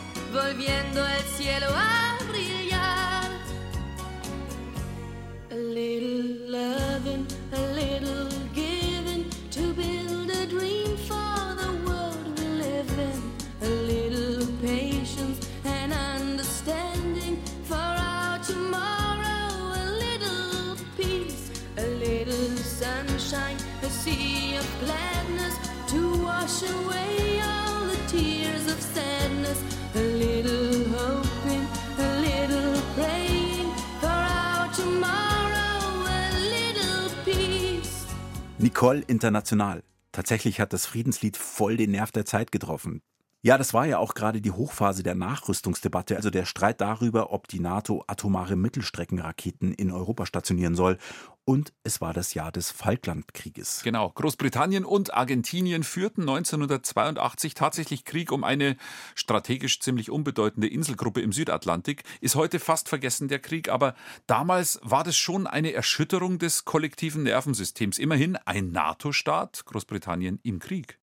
Nicole 38.75 39.05
International. 39.07 39.83
Tatsächlich 40.11 40.59
hat 40.59 40.73
das 40.73 40.85
Friedenslied 40.85 41.37
voll 41.37 41.77
den 41.77 41.91
Nerv 41.91 42.11
der 42.11 42.25
Zeit 42.25 42.51
getroffen. 42.51 42.99
Ja, 43.41 43.57
das 43.57 43.73
war 43.73 43.85
ja 43.85 43.99
auch 43.99 44.15
gerade 44.15 44.41
die 44.41 44.51
Hochphase 44.51 45.01
der 45.01 45.15
Nachrüstungsdebatte, 45.15 46.17
also 46.17 46.29
der 46.29 46.43
Streit 46.43 46.81
darüber, 46.81 47.31
ob 47.31 47.47
die 47.47 47.61
NATO 47.61 48.03
atomare 48.07 48.57
Mittelstreckenraketen 48.57 49.73
in 49.73 49.93
Europa 49.93 50.25
stationieren 50.25 50.75
soll. 50.75 50.97
Und 51.47 51.73
es 51.83 52.01
war 52.01 52.11
das 52.11 52.33
Jahr 52.33 52.51
des 52.51 52.71
Falklandkrieges. 52.71 53.81
Genau, 53.83 54.09
Großbritannien 54.09 54.83
und 54.83 55.13
Argentinien 55.13 55.83
führten 55.83 56.21
1982 56.21 57.53
tatsächlich 57.53 58.03
Krieg 58.03 58.31
um 58.31 58.43
eine 58.43 58.77
strategisch 59.13 59.79
ziemlich 59.79 60.09
unbedeutende 60.09 60.67
Inselgruppe 60.67 61.21
im 61.21 61.31
Südatlantik. 61.31 62.03
Ist 62.19 62.33
heute 62.33 62.59
fast 62.59 62.89
vergessen 62.89 63.27
der 63.27 63.37
Krieg, 63.37 63.69
aber 63.69 63.93
damals 64.25 64.79
war 64.81 65.03
das 65.03 65.17
schon 65.17 65.45
eine 65.45 65.71
Erschütterung 65.71 66.39
des 66.39 66.65
kollektiven 66.65 67.21
Nervensystems. 67.21 67.99
Immerhin 67.99 68.37
ein 68.37 68.71
NATO-Staat, 68.71 69.65
Großbritannien 69.65 70.39
im 70.41 70.57
Krieg. 70.57 70.97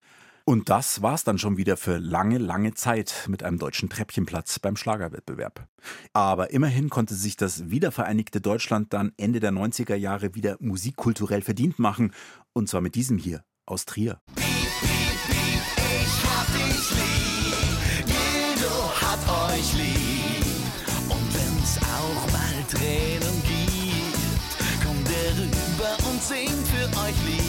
Und 0.44 0.68
das 0.68 1.02
war's 1.02 1.25
dann 1.25 1.38
schon 1.38 1.56
wieder 1.56 1.76
für 1.76 1.99
lange, 1.99 2.38
lange 2.38 2.75
Zeit 2.75 3.26
mit 3.28 3.42
einem 3.42 3.58
deutschen 3.58 3.88
Treppchenplatz 3.88 4.58
beim 4.58 4.76
Schlagerwettbewerb. 4.76 5.68
Aber 6.12 6.50
immerhin 6.50 6.90
konnte 6.90 7.14
sich 7.14 7.37
das 7.37 7.70
wiedervereinigte 7.70 8.40
Deutschland 8.40 8.92
dann 8.92 9.12
Ende 9.16 9.40
der 9.40 9.52
90er 9.52 9.94
Jahre 9.94 10.34
wieder 10.34 10.56
musikkulturell 10.61 11.42
verdient 11.42 11.78
machen. 11.78 12.12
Und 12.52 12.68
zwar 12.68 12.80
mit 12.80 12.94
diesem 12.94 13.18
hier 13.18 13.44
aus 13.66 13.84
Trier. 13.84 14.20
Ich 14.37 16.25
hab 16.25 16.46
dich 16.52 16.90
lieb, 16.90 18.06
Gildo 18.06 18.92
hat 19.00 19.52
euch 19.52 19.72
lieb. 19.75 20.44
Und 21.08 21.34
wenn's 21.34 21.78
auch 21.78 22.32
mal 22.32 22.64
Tränen 22.68 23.42
gibt, 23.42 24.84
kommt 24.84 25.08
er 25.08 25.38
rüber 25.38 26.11
und 26.11 26.22
singt 26.22 26.66
für 26.68 26.87
euch 27.00 27.26
Lieder. 27.26 27.41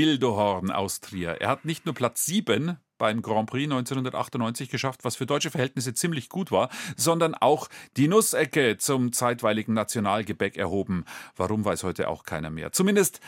Gildohorn 0.00 0.70
aus 0.70 1.02
Trier. 1.02 1.42
Er 1.42 1.50
hat 1.50 1.66
nicht 1.66 1.84
nur 1.84 1.94
Platz 1.94 2.24
7 2.24 2.78
beim 2.96 3.20
Grand 3.20 3.50
Prix 3.50 3.64
1998 3.64 4.70
geschafft, 4.70 5.04
was 5.04 5.16
für 5.16 5.26
deutsche 5.26 5.50
Verhältnisse 5.50 5.92
ziemlich 5.92 6.30
gut 6.30 6.50
war, 6.50 6.70
sondern 6.96 7.34
auch 7.34 7.68
die 7.98 8.08
Nussecke 8.08 8.78
zum 8.78 9.12
zeitweiligen 9.12 9.74
Nationalgebäck 9.74 10.56
erhoben. 10.56 11.04
Warum 11.36 11.66
weiß 11.66 11.84
heute 11.84 12.08
auch 12.08 12.22
keiner 12.22 12.48
mehr. 12.48 12.72
Zumindest 12.72 13.20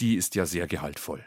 die 0.00 0.16
ist 0.16 0.34
ja 0.34 0.46
sehr 0.46 0.66
gehaltvoll. 0.66 1.24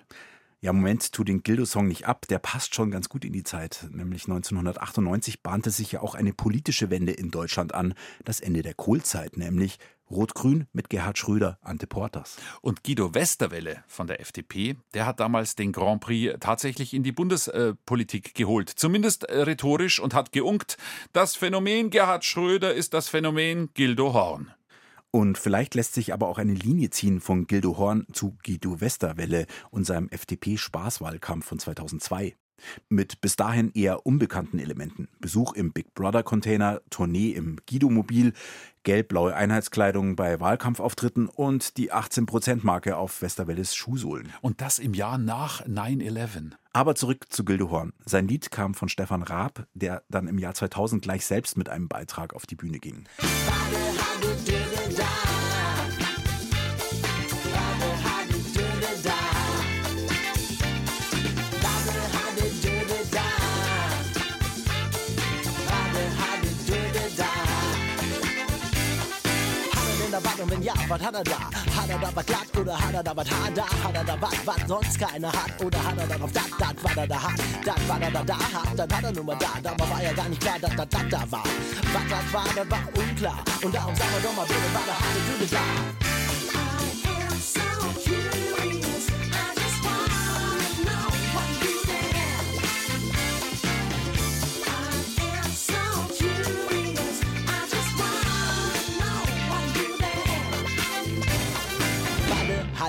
Ja, 0.62 0.74
Moment, 0.74 1.14
tu 1.14 1.24
den 1.24 1.42
Gildo-Song 1.42 1.88
nicht 1.88 2.06
ab, 2.06 2.28
der 2.28 2.38
passt 2.38 2.76
schon 2.76 2.92
ganz 2.92 3.08
gut 3.08 3.24
in 3.24 3.32
die 3.32 3.44
Zeit. 3.44 3.88
Nämlich 3.92 4.24
1998 4.24 5.42
bahnte 5.42 5.70
sich 5.70 5.94
ja 5.94 6.02
auch 6.02 6.16
eine 6.16 6.34
politische 6.34 6.90
Wende 6.90 7.14
in 7.14 7.32
Deutschland 7.32 7.74
an. 7.74 7.94
Das 8.26 8.42
Ende 8.42 8.62
der 8.62 8.74
Kohlzeit, 8.74 9.38
nämlich 9.38 9.80
Rot-Grün 10.12 10.68
mit 10.74 10.90
Gerhard 10.90 11.18
Schröder, 11.18 11.60
Ante 11.62 11.88
Portas. 11.88 12.36
Und 12.62 12.84
Guido 12.84 13.14
Westerwelle 13.14 13.86
von 13.88 14.08
der 14.08 14.20
FDP, 14.20 14.76
der 14.94 15.06
hat 15.06 15.22
damals 15.22 15.56
den 15.56 15.72
Grand 15.72 16.02
Prix 16.02 16.36
tatsächlich 16.42 16.94
in 16.94 17.04
die 17.04 17.14
Bundespolitik 17.14 18.36
geholt. 18.36 18.70
Zumindest 18.70 19.24
äh, 19.26 19.44
rhetorisch 19.44 20.02
und 20.02 20.14
hat 20.14 20.34
geunkt, 20.34 20.78
das 21.14 21.38
Phänomen 21.38 21.90
Gerhard 21.90 22.26
Schröder 22.26 22.74
ist 22.74 22.94
das 22.94 23.08
Phänomen 23.08 23.70
Gildo 23.76 24.14
Horn. 24.14 24.52
Und 25.12 25.38
vielleicht 25.38 25.76
lässt 25.76 25.94
sich 25.94 26.14
aber 26.14 26.28
auch 26.28 26.38
eine 26.38 26.54
Linie 26.54 26.92
ziehen 26.92 27.20
von 27.20 27.48
Gildo 27.48 27.78
Horn 27.78 28.06
zu 28.14 28.38
Guido 28.44 28.80
Westerwelle 28.80 29.48
und 29.72 29.86
seinem 29.86 30.08
FDP-Spaßwahlkampf 30.10 31.46
von 31.46 31.60
2002. 31.60 32.36
Mit 32.90 33.22
bis 33.22 33.36
dahin 33.36 33.72
eher 33.74 34.06
unbekannten 34.06 34.60
Elementen. 34.60 35.08
Besuch 35.20 35.54
im 35.54 35.72
Big 35.72 35.94
Brother 35.94 36.24
Container, 36.24 36.82
Tournee 36.90 37.32
im 37.32 37.58
Guido-Mobil, 37.70 38.34
gelb-blaue 38.84 39.36
Einheitskleidung 39.36 40.16
bei 40.16 40.40
Wahlkampfauftritten 40.40 41.28
und 41.28 41.78
die 41.78 41.92
18%-Marke 41.92 42.98
auf 42.98 43.22
Westerwelles 43.22 43.76
Schuhsohlen. 43.76 44.34
Und 44.42 44.62
das 44.62 44.80
im 44.80 44.94
Jahr 44.94 45.18
nach 45.18 45.66
9-11. 45.66 46.52
Aber 46.72 46.96
zurück 46.96 47.28
zu 47.30 47.44
Gildo 47.44 47.72
Horn. 47.72 47.94
Sein 48.06 48.28
Lied 48.28 48.52
kam 48.52 48.74
von 48.74 48.90
Stefan 48.90 49.24
Raab, 49.24 49.66
der 49.74 50.04
dann 50.10 50.28
im 50.28 50.38
Jahr 50.38 50.54
2000 50.54 51.02
gleich 51.02 51.26
selbst 51.26 51.58
mit 51.58 51.70
einem 51.70 51.88
Beitrag 51.88 52.34
auf 52.34 52.46
die 52.46 52.56
Bühne 52.56 52.80
ging. 52.80 53.06
Und 53.20 54.48
wenn 54.48 54.69
was 70.90 71.02
hat 71.02 71.14
er 71.14 71.24
da? 71.24 71.40
Hat 71.76 71.90
er 71.90 72.00
da 72.00 72.10
was 72.16 72.26
glatt 72.26 72.58
oder 72.58 72.78
hat 72.80 72.94
er 72.94 73.04
da 73.04 73.16
was 73.16 73.30
hart 73.30 73.58
da? 73.58 73.64
Hat 73.84 73.96
er 73.96 74.04
da 74.04 74.18
was, 74.20 74.46
was 74.46 74.68
sonst 74.68 75.00
keiner 75.00 75.32
hat? 75.32 75.64
Oder 75.64 75.84
hat 75.84 75.98
er 75.98 76.08
da 76.08 76.24
auf 76.24 76.32
das, 76.32 76.50
das, 76.58 76.76
was 76.82 76.98
er 76.98 77.08
da 77.08 77.24
hat? 77.24 77.40
Das, 77.64 77.76
was 77.88 78.00
er 78.02 78.12
da 78.12 78.24
da 78.24 78.38
hat, 78.38 78.80
dann 78.80 78.92
hat 78.92 79.04
er 79.04 79.12
nur 79.12 79.24
mal 79.24 79.38
da. 79.38 79.50
Dabei 79.62 79.90
war 79.90 80.04
ja 80.04 80.14
gar 80.14 80.30
nicht 80.30 80.42
klar, 80.42 80.58
dass 80.60 80.76
das, 80.76 80.90
das 80.90 81.10
da 81.10 81.32
war. 81.32 81.44
Was 81.94 82.04
das 82.10 82.34
war, 82.34 82.46
das 82.56 82.72
war 82.72 82.84
unklar. 82.98 83.44
Und 83.64 83.76
darum 83.76 83.96
sagen 83.96 84.10
wir 84.14 84.22
doch 84.22 84.36
mal 84.36 84.46
bitte, 84.48 84.74
war 84.74 84.84
der 84.86 85.00
harte 85.00 85.20
Düde 85.28 85.48
da. 85.52 86.09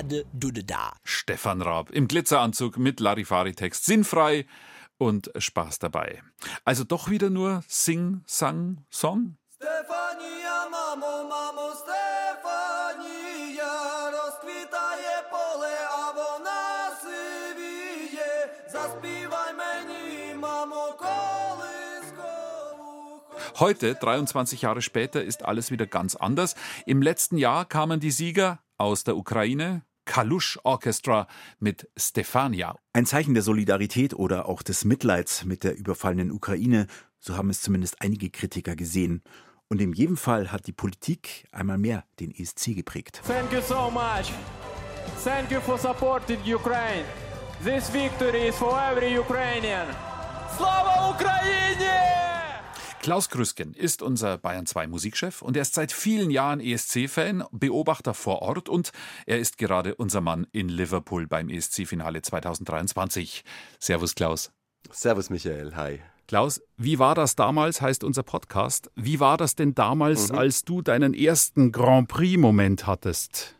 hadde, 0.00 0.24
Düde 0.32 0.64
da. 0.64 0.92
Stefan 1.04 1.60
Raab 1.62 1.90
im 1.90 2.08
Glitzeranzug 2.08 2.78
mit 2.78 3.00
Larifari-Text. 3.00 3.84
Sinnfrei 3.84 4.46
und 4.98 5.30
Spaß 5.36 5.78
dabei. 5.78 6.22
Also 6.64 6.84
doch 6.84 7.10
wieder 7.10 7.30
nur 7.30 7.62
Sing, 7.68 8.22
Sang, 8.26 8.78
Song? 8.90 9.36
Стефанія, 9.50 10.68
мамо, 10.68 11.24
мамо, 11.28 11.72
Стефанія, 11.82 13.70
розквітає 14.10 15.22
поле, 15.30 15.76
а 15.90 16.10
вона 16.12 16.90
сивіє. 17.02 18.48
Заспівай 18.72 19.54
мені, 19.54 20.34
мамо, 20.34 20.94
колискову. 20.98 22.22
Heute, 23.58 23.94
23 23.94 24.62
Jahre 24.62 24.82
später, 24.82 25.22
ist 25.22 25.42
alles 25.44 25.70
wieder 25.70 25.86
ganz 25.86 26.16
anders. 26.16 26.54
Im 26.86 27.02
letzten 27.02 27.38
Jahr 27.38 27.64
kamen 27.64 28.00
die 28.00 28.10
Sieger 28.10 28.58
aus 28.78 29.04
der 29.04 29.16
Ukraine, 29.16 29.82
Kalush 30.11 30.59
Orchestra 30.63 31.25
mit 31.59 31.87
Stefania. 31.95 32.75
Ein 32.91 33.05
Zeichen 33.05 33.33
der 33.33 33.43
Solidarität 33.43 34.13
oder 34.13 34.49
auch 34.49 34.61
des 34.61 34.83
Mitleids 34.83 35.45
mit 35.45 35.63
der 35.63 35.77
überfallenen 35.77 36.31
Ukraine, 36.31 36.87
so 37.17 37.37
haben 37.37 37.49
es 37.49 37.61
zumindest 37.61 38.01
einige 38.01 38.29
Kritiker 38.29 38.75
gesehen. 38.75 39.23
Und 39.69 39.79
in 39.79 39.93
jedem 39.93 40.17
Fall 40.17 40.51
hat 40.51 40.67
die 40.67 40.73
Politik 40.73 41.47
einmal 41.53 41.77
mehr 41.77 42.03
den 42.19 42.35
ESC 42.35 42.75
geprägt. 42.75 43.21
Thank 43.25 43.53
you 43.53 43.61
so 43.61 43.89
much. 43.89 44.33
Thank 45.23 45.49
you 45.49 45.61
for 45.61 45.77
supporting 45.77 46.39
Ukraine. 46.41 47.05
This 47.63 47.89
victory 47.93 48.49
is 48.49 48.55
for 48.57 48.77
every 48.77 49.17
Ukrainian. 49.17 49.87
Slava! 50.57 51.10
Klaus 53.01 53.29
Krüsken 53.29 53.73
ist 53.73 54.03
unser 54.03 54.37
Bayern 54.37 54.67
2 54.67 54.85
Musikchef 54.85 55.41
und 55.41 55.55
er 55.55 55.63
ist 55.63 55.73
seit 55.73 55.91
vielen 55.91 56.29
Jahren 56.29 56.59
ESC-Fan, 56.59 57.43
Beobachter 57.51 58.13
vor 58.13 58.43
Ort 58.43 58.69
und 58.69 58.91
er 59.25 59.39
ist 59.39 59.57
gerade 59.57 59.95
unser 59.95 60.21
Mann 60.21 60.45
in 60.51 60.69
Liverpool 60.69 61.25
beim 61.25 61.49
ESC-Finale 61.49 62.21
2023. 62.21 63.43
Servus 63.79 64.13
Klaus. 64.13 64.51
Servus 64.91 65.31
Michael, 65.31 65.75
hi. 65.75 65.99
Klaus, 66.27 66.61
wie 66.77 66.99
war 66.99 67.15
das 67.15 67.35
damals, 67.35 67.81
heißt 67.81 68.03
unser 68.03 68.21
Podcast. 68.21 68.91
Wie 68.95 69.19
war 69.19 69.35
das 69.35 69.55
denn 69.55 69.73
damals, 69.73 70.29
als 70.29 70.63
du 70.63 70.83
deinen 70.83 71.15
ersten 71.15 71.71
Grand 71.71 72.07
Prix-Moment 72.07 72.85
hattest? 72.85 73.55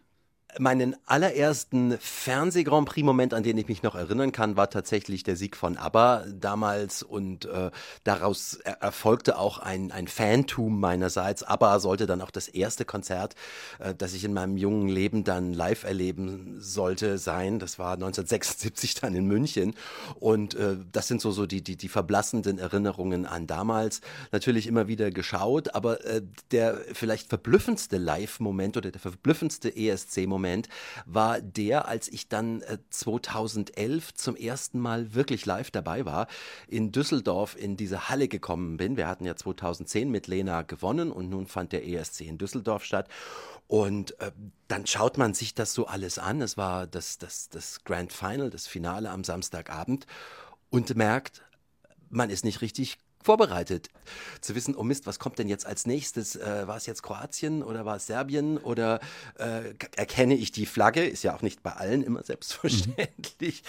Meinen 0.60 0.98
allerersten 1.06 1.98
Fernseh-Grand 1.98 2.88
Prix-Moment, 2.88 3.34
an 3.34 3.44
den 3.44 3.58
ich 3.58 3.70
mich 3.70 3.84
noch 3.84 3.96
erinnern 3.96 4.34
kann, 4.34 4.58
war 4.58 4.70
tatsächlich 4.70 5.24
der 5.24 5.38
Sieg 5.38 5.56
von 5.56 5.78
ABBA 5.78 6.26
damals 6.40 7.04
und 7.04 7.46
äh, 7.46 7.72
daraus 8.04 8.56
er 8.56 8.82
erfolgte 8.82 9.38
auch 9.38 9.60
ein, 9.60 9.92
ein 9.94 10.10
Fantum 10.10 10.80
meinerseits. 10.80 11.44
ABBA 11.44 11.80
sollte 11.80 12.06
dann 12.06 12.22
auch 12.22 12.32
das 12.32 12.50
erste 12.50 12.84
Konzert, 12.84 13.36
äh, 13.80 13.96
das 13.96 14.14
ich 14.14 14.26
in 14.26 14.34
meinem 14.34 14.58
jungen 14.58 14.90
Leben 14.90 15.24
dann 15.24 15.54
live 15.54 15.86
erleben 15.86 16.58
sollte, 16.60 17.18
sein. 17.18 17.60
Das 17.60 17.80
war 17.80 17.94
1976 17.94 18.96
dann 18.96 19.16
in 19.16 19.28
München 19.28 19.74
und 20.20 20.56
äh, 20.56 20.76
das 20.92 21.08
sind 21.08 21.22
so, 21.22 21.32
so 21.32 21.46
die, 21.46 21.64
die, 21.64 21.78
die 21.78 21.90
verblassenden 21.90 22.60
Erinnerungen 22.60 23.26
an 23.26 23.48
damals. 23.48 24.02
Natürlich 24.34 24.68
immer 24.68 24.90
wieder 24.90 25.12
geschaut, 25.12 25.74
aber 25.76 26.04
äh, 26.06 26.22
der 26.52 26.78
vielleicht 26.92 27.30
verblüffendste 27.30 27.98
Live-Moment 27.98 28.76
oder 28.76 28.92
der 28.92 29.00
verblüffendste 29.00 29.74
ESC-Moment 29.74 30.41
war 31.06 31.42
der, 31.42 31.88
als 31.88 32.08
ich 32.08 32.28
dann 32.28 32.62
äh, 32.62 32.78
2011 32.90 34.14
zum 34.14 34.36
ersten 34.36 34.80
Mal 34.80 35.14
wirklich 35.14 35.46
live 35.46 35.72
dabei 35.72 36.06
war, 36.06 36.28
in 36.68 36.92
Düsseldorf 36.92 37.56
in 37.58 37.78
diese 37.78 38.10
Halle 38.10 38.28
gekommen 38.28 38.78
bin. 38.78 38.98
Wir 38.98 39.08
hatten 39.08 39.26
ja 39.26 39.36
2010 39.36 40.10
mit 40.10 40.28
Lena 40.28 40.62
gewonnen 40.62 41.12
und 41.12 41.30
nun 41.30 41.48
fand 41.48 41.72
der 41.72 41.88
ESC 41.88 42.22
in 42.22 42.38
Düsseldorf 42.38 42.84
statt. 42.84 43.08
Und 43.68 44.20
äh, 44.20 44.32
dann 44.68 44.86
schaut 44.86 45.18
man 45.18 45.34
sich 45.34 45.56
das 45.56 45.74
so 45.74 45.88
alles 45.88 46.20
an. 46.20 46.42
Es 46.42 46.58
war 46.58 46.88
das, 46.88 47.18
das, 47.18 47.48
das 47.50 47.84
Grand 47.86 48.12
Final, 48.12 48.50
das 48.50 48.68
Finale 48.68 49.10
am 49.10 49.24
Samstagabend 49.24 50.08
und 50.70 50.96
merkt, 50.96 51.42
man 52.10 52.30
ist 52.30 52.44
nicht 52.44 52.62
richtig 52.62 52.98
vorbereitet. 53.24 53.90
Zu 54.42 54.56
wissen, 54.56 54.76
oh 54.76 54.84
Mist, 54.84 55.06
was 55.06 55.20
kommt 55.20 55.40
denn 55.40 55.48
jetzt 55.48 55.66
als 55.66 55.86
nächstes? 55.86 56.36
Äh, 56.36 56.68
war 56.68 56.78
es 56.78 56.86
jetzt 56.86 57.04
Kroatien 57.04 57.64
oder 57.64 57.86
war 57.86 57.98
es 57.98 58.08
Serbien? 58.08 58.58
Oder 58.58 59.00
äh, 59.38 59.74
erkenne 59.96 60.36
ich 60.36 60.52
die 60.52 60.66
Flagge? 60.66 61.06
Ist 61.06 61.24
ja 61.24 61.36
auch 61.36 61.42
nicht 61.42 61.64
bei 61.64 61.74
allen 61.74 62.04
immer 62.04 62.24
selbstverständlich, 62.32 63.64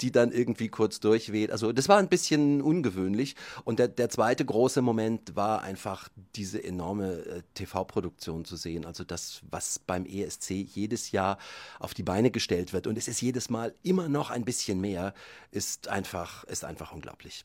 die 0.00 0.10
dann 0.10 0.32
irgendwie 0.32 0.68
kurz 0.68 1.00
durchweht. 1.00 1.50
Also 1.50 1.72
das 1.72 1.88
war 1.88 1.98
ein 1.98 2.08
bisschen 2.08 2.62
ungewöhnlich. 2.62 3.36
Und 3.64 3.78
der, 3.78 3.88
der 3.88 4.08
zweite 4.10 4.44
große 4.44 4.82
Moment 4.82 5.36
war 5.36 5.62
einfach 5.62 6.08
diese 6.34 6.62
enorme 6.62 7.12
äh, 7.12 7.42
TV-Produktion 7.54 8.44
zu 8.44 8.56
sehen. 8.56 8.84
Also 8.84 9.04
das, 9.04 9.40
was 9.50 9.78
beim 9.78 10.06
ESC 10.06 10.50
jedes 10.50 11.12
Jahr 11.12 11.38
auf 11.78 11.94
die 11.94 12.02
Beine 12.02 12.30
gestellt 12.30 12.72
wird. 12.72 12.86
Und 12.86 12.98
es 12.98 13.08
ist 13.08 13.20
jedes 13.20 13.50
Mal 13.50 13.74
immer 13.82 14.08
noch 14.08 14.30
ein 14.30 14.44
bisschen 14.44 14.80
mehr, 14.80 15.14
ist 15.50 15.88
einfach, 15.88 16.44
ist 16.44 16.64
einfach 16.64 16.92
unglaublich. 16.92 17.42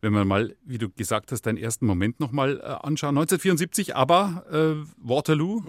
Wenn 0.00 0.12
wir 0.12 0.24
mal, 0.24 0.54
wie 0.64 0.78
du 0.78 0.88
gesagt 0.90 1.32
hast, 1.32 1.42
deinen 1.42 1.58
ersten 1.58 1.86
Moment 1.86 2.20
nochmal 2.20 2.58
äh, 2.58 2.64
anschauen. 2.64 3.16
1974, 3.16 3.96
aber 3.96 4.44
äh, 4.50 4.86
Waterloo, 4.98 5.62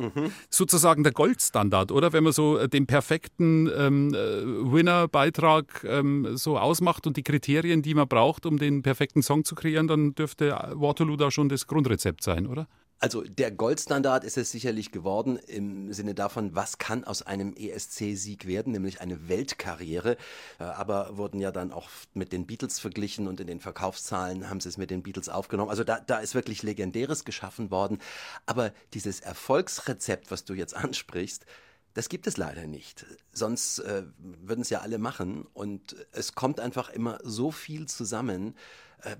sozusagen 0.50 1.04
der 1.04 1.14
Goldstandard, 1.14 1.92
oder? 1.92 2.14
Wenn 2.14 2.24
man 2.24 2.34
so 2.34 2.58
äh, 2.58 2.68
den 2.68 2.88
perfekten 2.88 3.70
ähm, 3.76 4.14
äh, 4.14 4.18
Winner-Beitrag 4.18 5.84
ähm, 5.88 6.38
so 6.38 6.58
ausmacht 6.58 7.08
und 7.08 7.18
die 7.18 7.24
Kriterien, 7.24 7.82
die 7.82 7.94
man 7.94 8.08
braucht, 8.08 8.46
um 8.46 8.58
den 8.58 8.82
perfekten 8.82 9.22
Song 9.22 9.44
zu 9.44 9.56
kreieren, 9.56 9.88
dann 9.88 10.16
dürfte 10.16 10.52
Waterloo 10.74 11.16
da 11.16 11.32
schon 11.32 11.50
das 11.50 11.68
Grundrezept 11.68 12.24
sein, 12.24 12.48
oder? 12.48 12.68
Also 13.04 13.24
der 13.24 13.50
Goldstandard 13.50 14.24
ist 14.24 14.38
es 14.38 14.52
sicherlich 14.52 14.92
geworden 14.92 15.38
im 15.48 15.92
Sinne 15.92 16.14
davon, 16.14 16.54
was 16.54 16.78
kann 16.78 17.04
aus 17.04 17.24
einem 17.24 17.56
ESC-Sieg 17.56 18.46
werden, 18.46 18.74
nämlich 18.74 19.02
eine 19.02 19.28
Weltkarriere. 19.28 20.18
Äh, 20.60 20.66
Aber 20.66 21.18
wurden 21.18 21.40
ja 21.40 21.52
dann 21.52 21.72
auch 21.72 21.90
mit 22.14 22.32
den 22.32 22.46
Beatles 22.46 22.80
verglichen 22.80 23.28
und 23.28 23.40
in 23.40 23.48
den 23.48 23.60
Verkaufszahlen 23.60 24.52
haben 24.52 24.60
sie 24.60 24.70
es 24.70 24.78
mit 24.78 24.92
den 24.92 25.02
Beatles 25.02 25.30
aufgenommen. 25.30 25.72
Also 25.72 25.84
da, 25.84 26.00
da 26.00 26.20
ist 26.20 26.36
wirklich 26.36 26.62
Legendäres 26.62 27.26
geschaffen 27.26 27.72
worden. 27.72 27.98
Aber 28.46 28.72
dieses 28.94 29.20
Erfolgsrezept, 29.20 30.30
was 30.30 30.46
du 30.46 30.54
jetzt 30.54 30.76
ansprichst, 30.76 31.48
das 31.96 32.08
gibt 32.08 32.28
es 32.28 32.38
leider 32.38 32.68
nicht. 32.68 33.08
Sonst 33.34 33.80
äh, 33.80 34.04
würden 34.20 34.62
es 34.62 34.70
ja 34.70 34.82
alle 34.82 35.00
machen. 35.00 35.48
Und 35.54 35.96
es 36.12 36.36
kommt 36.36 36.60
einfach 36.60 36.92
immer 36.92 37.18
so 37.24 37.50
viel 37.50 37.88
zusammen. 37.88 38.56
Äh, 39.02 39.16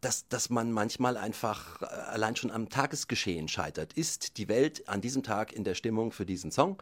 dass, 0.00 0.28
dass 0.28 0.50
man 0.50 0.72
manchmal 0.72 1.16
einfach 1.16 1.82
äh, 1.82 1.86
allein 1.86 2.36
schon 2.36 2.50
am 2.50 2.68
Tagesgeschehen 2.68 3.48
scheitert. 3.48 3.92
Ist 3.94 4.36
die 4.38 4.48
Welt 4.48 4.88
an 4.88 5.00
diesem 5.00 5.22
Tag 5.22 5.52
in 5.52 5.64
der 5.64 5.74
Stimmung 5.74 6.12
für 6.12 6.26
diesen 6.26 6.50
Song 6.50 6.76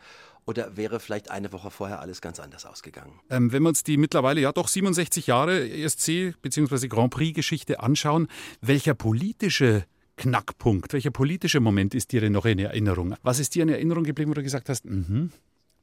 oder 0.47 0.77
wäre 0.77 1.01
vielleicht 1.01 1.31
eine 1.31 1.53
Woche 1.53 1.71
vorher 1.71 2.01
alles 2.01 2.21
ganz 2.21 2.39
anders 2.41 2.67
ausgegangen? 2.67 3.21
Ähm, 3.31 3.53
wenn 3.53 3.63
wir 3.63 3.69
uns 3.71 3.83
die 3.83 3.97
mittlerweile 3.97 4.41
ja 4.41 4.53
doch 4.53 4.69
67 4.69 5.27
Jahre 5.27 5.69
ESC 5.69 6.35
bzw. 6.43 6.89
Grand 6.89 7.13
Prix-Geschichte 7.13 7.81
anschauen, 7.81 8.29
welcher 8.61 8.95
politische 8.95 9.85
Knackpunkt, 10.17 10.93
welcher 10.93 11.11
politische 11.11 11.61
Moment 11.61 11.95
ist 11.95 12.13
dir 12.13 12.21
denn 12.21 12.33
noch 12.33 12.45
in 12.45 12.59
Erinnerung? 12.59 13.15
Was 13.23 13.39
ist 13.39 13.55
dir 13.55 13.63
in 13.65 13.69
Erinnerung 13.69 14.05
geblieben, 14.05 14.31
wo 14.31 14.35
du 14.35 14.43
gesagt 14.43 14.69
hast, 14.69 14.85
mhm, 14.85 15.33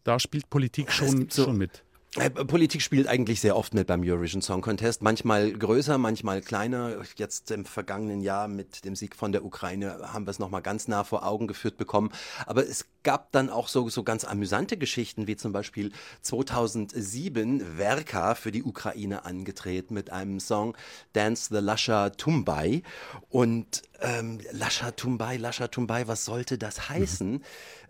da 0.04 0.20
spielt 0.20 0.50
Politik 0.50 0.91
schon, 0.91 1.30
so- 1.30 1.46
schon 1.46 1.58
mit? 1.58 1.84
Äh, 2.17 2.30
Politik 2.30 2.82
spielt 2.82 3.08
eigentlich 3.08 3.39
sehr 3.39 3.56
oft 3.56 3.74
mit 3.74 3.88
beim 3.88 4.02
Eurovision 4.04 4.41
Song 4.41 4.60
Contest. 4.60 5.02
Manchmal 5.02 5.54
größer, 5.54 5.97
manchmal 5.97 6.41
kleiner. 6.41 6.97
Jetzt 7.15 7.52
im 7.52 7.63
vergangenen 7.63 8.19
Jahr 8.19 8.50
mit 8.50 8.84
dem 8.84 8.97
Sieg 8.97 9.15
von 9.15 9.32
der 9.32 9.45
Ukraine 9.45 10.12
haben 10.12 10.28
wir 10.28 10.32
es 10.32 10.39
nochmal 10.39 10.62
ganz 10.62 10.89
nah 10.89 11.06
vor 11.06 11.26
Augen 11.26 11.47
geführt 11.47 11.78
bekommen. 11.78 12.12
Aber 12.45 12.67
es 12.67 12.86
gab 13.04 13.32
dann 13.32 13.50
auch 13.50 13.69
so, 13.69 13.88
so 13.88 14.04
ganz 14.04 14.26
amüsante 14.26 14.76
Geschichten, 14.76 15.26
wie 15.28 15.38
zum 15.38 15.54
Beispiel 15.54 15.93
2007 16.24 17.78
Verka 17.78 18.36
für 18.36 18.52
die 18.52 18.63
Ukraine 18.63 19.24
angetreten 19.24 19.93
mit 19.93 20.10
einem 20.10 20.41
Song 20.41 20.76
Dance 21.13 21.47
the 21.50 21.62
Lasha 21.62 22.10
Tumbai. 22.10 22.84
Und 23.30 23.84
ähm, 24.02 24.41
Lasha 24.52 24.91
Tumbai, 24.91 25.38
Lasha 25.38 25.69
Tumbai, 25.69 26.10
was 26.10 26.26
sollte 26.26 26.58
das 26.58 26.89
heißen? 26.89 27.41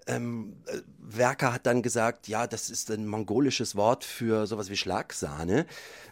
Ähm, 0.07 0.55
äh, 0.65 0.79
Werker 0.99 1.53
hat 1.53 1.65
dann 1.65 1.81
gesagt, 1.81 2.27
ja, 2.27 2.47
das 2.47 2.69
ist 2.69 2.89
ein 2.91 3.07
mongolisches 3.07 3.75
Wort 3.75 4.03
für 4.03 4.47
sowas 4.47 4.69
wie 4.69 4.77
Schlagsahne. 4.77 5.65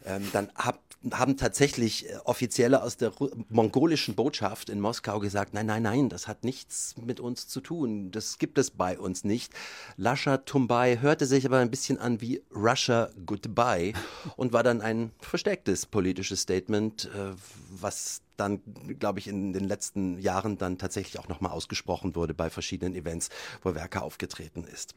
Ähm, 0.06 0.28
dann 0.32 0.52
hab, 0.56 0.82
haben 1.12 1.38
tatsächlich 1.38 2.10
äh, 2.10 2.18
Offizielle 2.26 2.84
aus 2.84 2.98
der 2.98 3.10
Ru 3.10 3.30
mongolischen 3.50 4.16
Botschaft 4.16 4.70
in 4.70 4.80
Moskau 4.80 5.20
gesagt, 5.20 5.54
nein, 5.54 5.66
nein, 5.66 5.84
nein, 5.84 6.10
das 6.10 6.28
hat 6.28 6.44
nichts 6.44 6.96
mit 6.98 7.20
uns 7.20 7.48
zu 7.48 7.62
tun. 7.62 8.12
Das 8.12 8.38
gibt 8.38 8.58
es 8.58 8.72
bei 8.72 9.00
uns 9.00 9.24
nicht. 9.24 9.54
Lascha 9.98 10.38
Tumbai 10.38 10.98
hörte 11.02 11.26
sich 11.26 11.46
aber 11.46 11.58
ein 11.58 11.72
bisschen 11.72 11.98
an 11.98 12.22
wie 12.22 12.44
Russia 12.54 13.10
Goodbye 13.26 13.94
und 14.36 14.54
war 14.54 14.64
dann 14.64 14.82
ein 14.82 15.12
verstecktes 15.20 15.86
politisches 15.86 16.42
Statement, 16.42 17.06
äh, 17.06 17.34
was 17.70 18.22
dann, 18.40 18.62
glaube 19.00 19.20
ich, 19.20 19.28
in 19.28 19.54
den 19.54 19.68
letzten 19.68 20.20
Jahren 20.20 20.58
dann 20.58 20.78
tatsächlich 20.78 21.20
auch 21.20 21.28
nochmal 21.28 21.52
ausgesprochen 21.52 22.16
wurde 22.16 22.34
bei 22.34 22.50
verschiedenen 22.50 22.96
Events, 22.96 23.30
wo 23.62 23.76
Werker 23.76 24.04
aufgetreten 24.04 24.64
ist. 24.64 24.96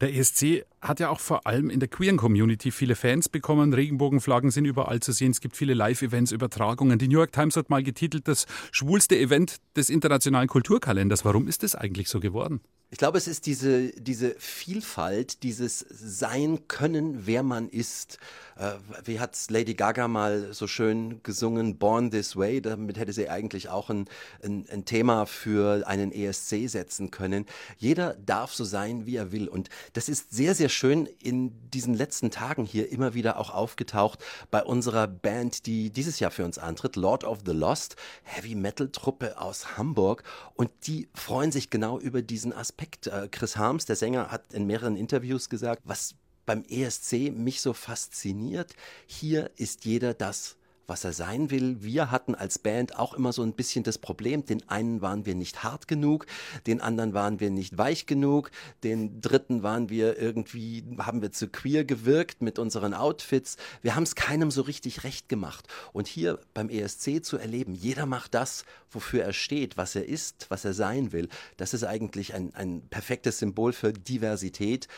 Der 0.00 0.14
ESC 0.14 0.64
hat 0.80 1.00
ja 1.00 1.10
auch 1.10 1.20
vor 1.20 1.46
allem 1.46 1.70
in 1.70 1.80
der 1.80 1.88
queeren 1.88 2.16
Community 2.16 2.70
viele 2.70 2.94
Fans 2.94 3.28
bekommen. 3.28 3.72
Regenbogenflaggen 3.72 4.50
sind 4.50 4.64
überall 4.64 5.00
zu 5.00 5.12
sehen. 5.12 5.32
Es 5.32 5.40
gibt 5.40 5.56
viele 5.56 5.74
Live-Events, 5.74 6.32
Übertragungen. 6.32 6.98
Die 6.98 7.08
New 7.08 7.18
York 7.18 7.32
Times 7.32 7.56
hat 7.56 7.70
mal 7.70 7.82
getitelt, 7.82 8.28
das 8.28 8.46
schwulste 8.70 9.16
Event 9.16 9.56
des 9.76 9.90
internationalen 9.90 10.48
Kulturkalenders. 10.48 11.24
Warum 11.24 11.48
ist 11.48 11.62
das 11.62 11.74
eigentlich 11.74 12.08
so 12.08 12.20
geworden? 12.20 12.60
Ich 12.90 12.96
glaube, 12.96 13.18
es 13.18 13.28
ist 13.28 13.44
diese, 13.44 13.90
diese 14.00 14.34
Vielfalt, 14.38 15.42
dieses 15.42 15.84
Sein 15.90 16.68
können, 16.68 17.26
wer 17.26 17.42
man 17.42 17.68
ist. 17.68 18.18
Äh, 18.56 18.76
wie 19.04 19.20
hat 19.20 19.36
Lady 19.50 19.74
Gaga 19.74 20.08
mal 20.08 20.54
so 20.54 20.66
schön 20.66 21.22
gesungen, 21.22 21.76
Born 21.76 22.10
This 22.10 22.34
Way? 22.34 22.62
Damit 22.62 22.96
hätte 22.96 23.12
sie 23.12 23.28
eigentlich 23.28 23.68
auch 23.68 23.90
ein, 23.90 24.06
ein, 24.42 24.64
ein 24.72 24.86
Thema 24.86 25.26
für 25.26 25.86
einen 25.86 26.12
ESC 26.12 26.66
setzen 26.66 27.10
können. 27.10 27.44
Jeder 27.76 28.14
darf 28.14 28.54
so 28.54 28.64
sein, 28.64 29.04
wie 29.04 29.16
er 29.16 29.32
will. 29.32 29.48
Und 29.48 29.68
das 29.92 30.08
ist 30.08 30.32
sehr, 30.32 30.54
sehr 30.54 30.70
schön 30.70 31.04
in 31.22 31.52
diesen 31.68 31.92
letzten 31.92 32.30
Tagen 32.30 32.64
hier 32.64 32.90
immer 32.90 33.12
wieder 33.12 33.38
auch 33.38 33.50
aufgetaucht 33.50 34.24
bei 34.50 34.62
unserer 34.62 35.06
Band, 35.06 35.66
die 35.66 35.90
dieses 35.90 36.20
Jahr 36.20 36.30
für 36.30 36.46
uns 36.46 36.56
antritt, 36.56 36.96
Lord 36.96 37.24
of 37.24 37.40
the 37.44 37.52
Lost, 37.52 37.96
Heavy 38.22 38.54
Metal 38.54 38.88
Truppe 38.88 39.38
aus 39.38 39.76
Hamburg. 39.76 40.22
Und 40.54 40.70
die 40.86 41.10
freuen 41.12 41.52
sich 41.52 41.68
genau 41.68 41.98
über 41.98 42.22
diesen 42.22 42.54
Aspekt. 42.54 42.77
Äh, 42.78 43.28
Chris 43.28 43.56
Harms, 43.56 43.86
der 43.86 43.96
Sänger, 43.96 44.30
hat 44.30 44.52
in 44.52 44.66
mehreren 44.66 44.96
Interviews 44.96 45.48
gesagt, 45.48 45.82
was 45.84 46.14
beim 46.46 46.64
ESC 46.68 47.30
mich 47.30 47.60
so 47.60 47.74
fasziniert, 47.74 48.74
hier 49.06 49.50
ist 49.56 49.84
jeder 49.84 50.14
das, 50.14 50.56
was 50.88 51.04
er 51.04 51.12
sein 51.12 51.50
will. 51.50 51.82
Wir 51.82 52.10
hatten 52.10 52.34
als 52.34 52.58
Band 52.58 52.98
auch 52.98 53.14
immer 53.14 53.32
so 53.32 53.42
ein 53.42 53.52
bisschen 53.52 53.84
das 53.84 53.98
Problem, 53.98 54.44
den 54.44 54.68
einen 54.68 55.02
waren 55.02 55.26
wir 55.26 55.34
nicht 55.34 55.62
hart 55.62 55.86
genug, 55.86 56.26
den 56.66 56.80
anderen 56.80 57.12
waren 57.12 57.38
wir 57.40 57.50
nicht 57.50 57.76
weich 57.76 58.06
genug, 58.06 58.50
den 58.82 59.20
dritten 59.20 59.62
waren 59.62 59.90
wir 59.90 60.18
irgendwie, 60.18 60.82
haben 60.98 61.22
wir 61.22 61.30
zu 61.30 61.48
queer 61.48 61.84
gewirkt 61.84 62.42
mit 62.42 62.58
unseren 62.58 62.94
Outfits. 62.94 63.58
Wir 63.82 63.94
haben 63.94 64.02
es 64.02 64.14
keinem 64.14 64.50
so 64.50 64.62
richtig 64.62 65.04
recht 65.04 65.28
gemacht. 65.28 65.68
Und 65.92 66.08
hier 66.08 66.40
beim 66.54 66.70
ESC 66.70 67.22
zu 67.22 67.36
erleben, 67.36 67.74
jeder 67.74 68.06
macht 68.06 68.34
das, 68.34 68.64
wofür 68.90 69.22
er 69.22 69.34
steht, 69.34 69.76
was 69.76 69.94
er 69.94 70.08
ist, 70.08 70.46
was 70.48 70.64
er 70.64 70.72
sein 70.72 71.12
will, 71.12 71.28
das 71.58 71.74
ist 71.74 71.84
eigentlich 71.84 72.32
ein, 72.34 72.54
ein 72.54 72.80
perfektes 72.88 73.38
Symbol 73.38 73.74
für 73.74 73.92
Diversität. 73.92 74.88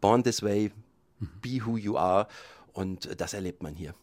Born 0.00 0.22
this 0.22 0.42
way, 0.42 0.70
be 1.18 1.64
who 1.64 1.76
you 1.76 1.96
are. 1.96 2.28
Und 2.72 3.20
das 3.20 3.34
erlebt 3.34 3.62
man 3.62 3.74
hier. 3.74 3.94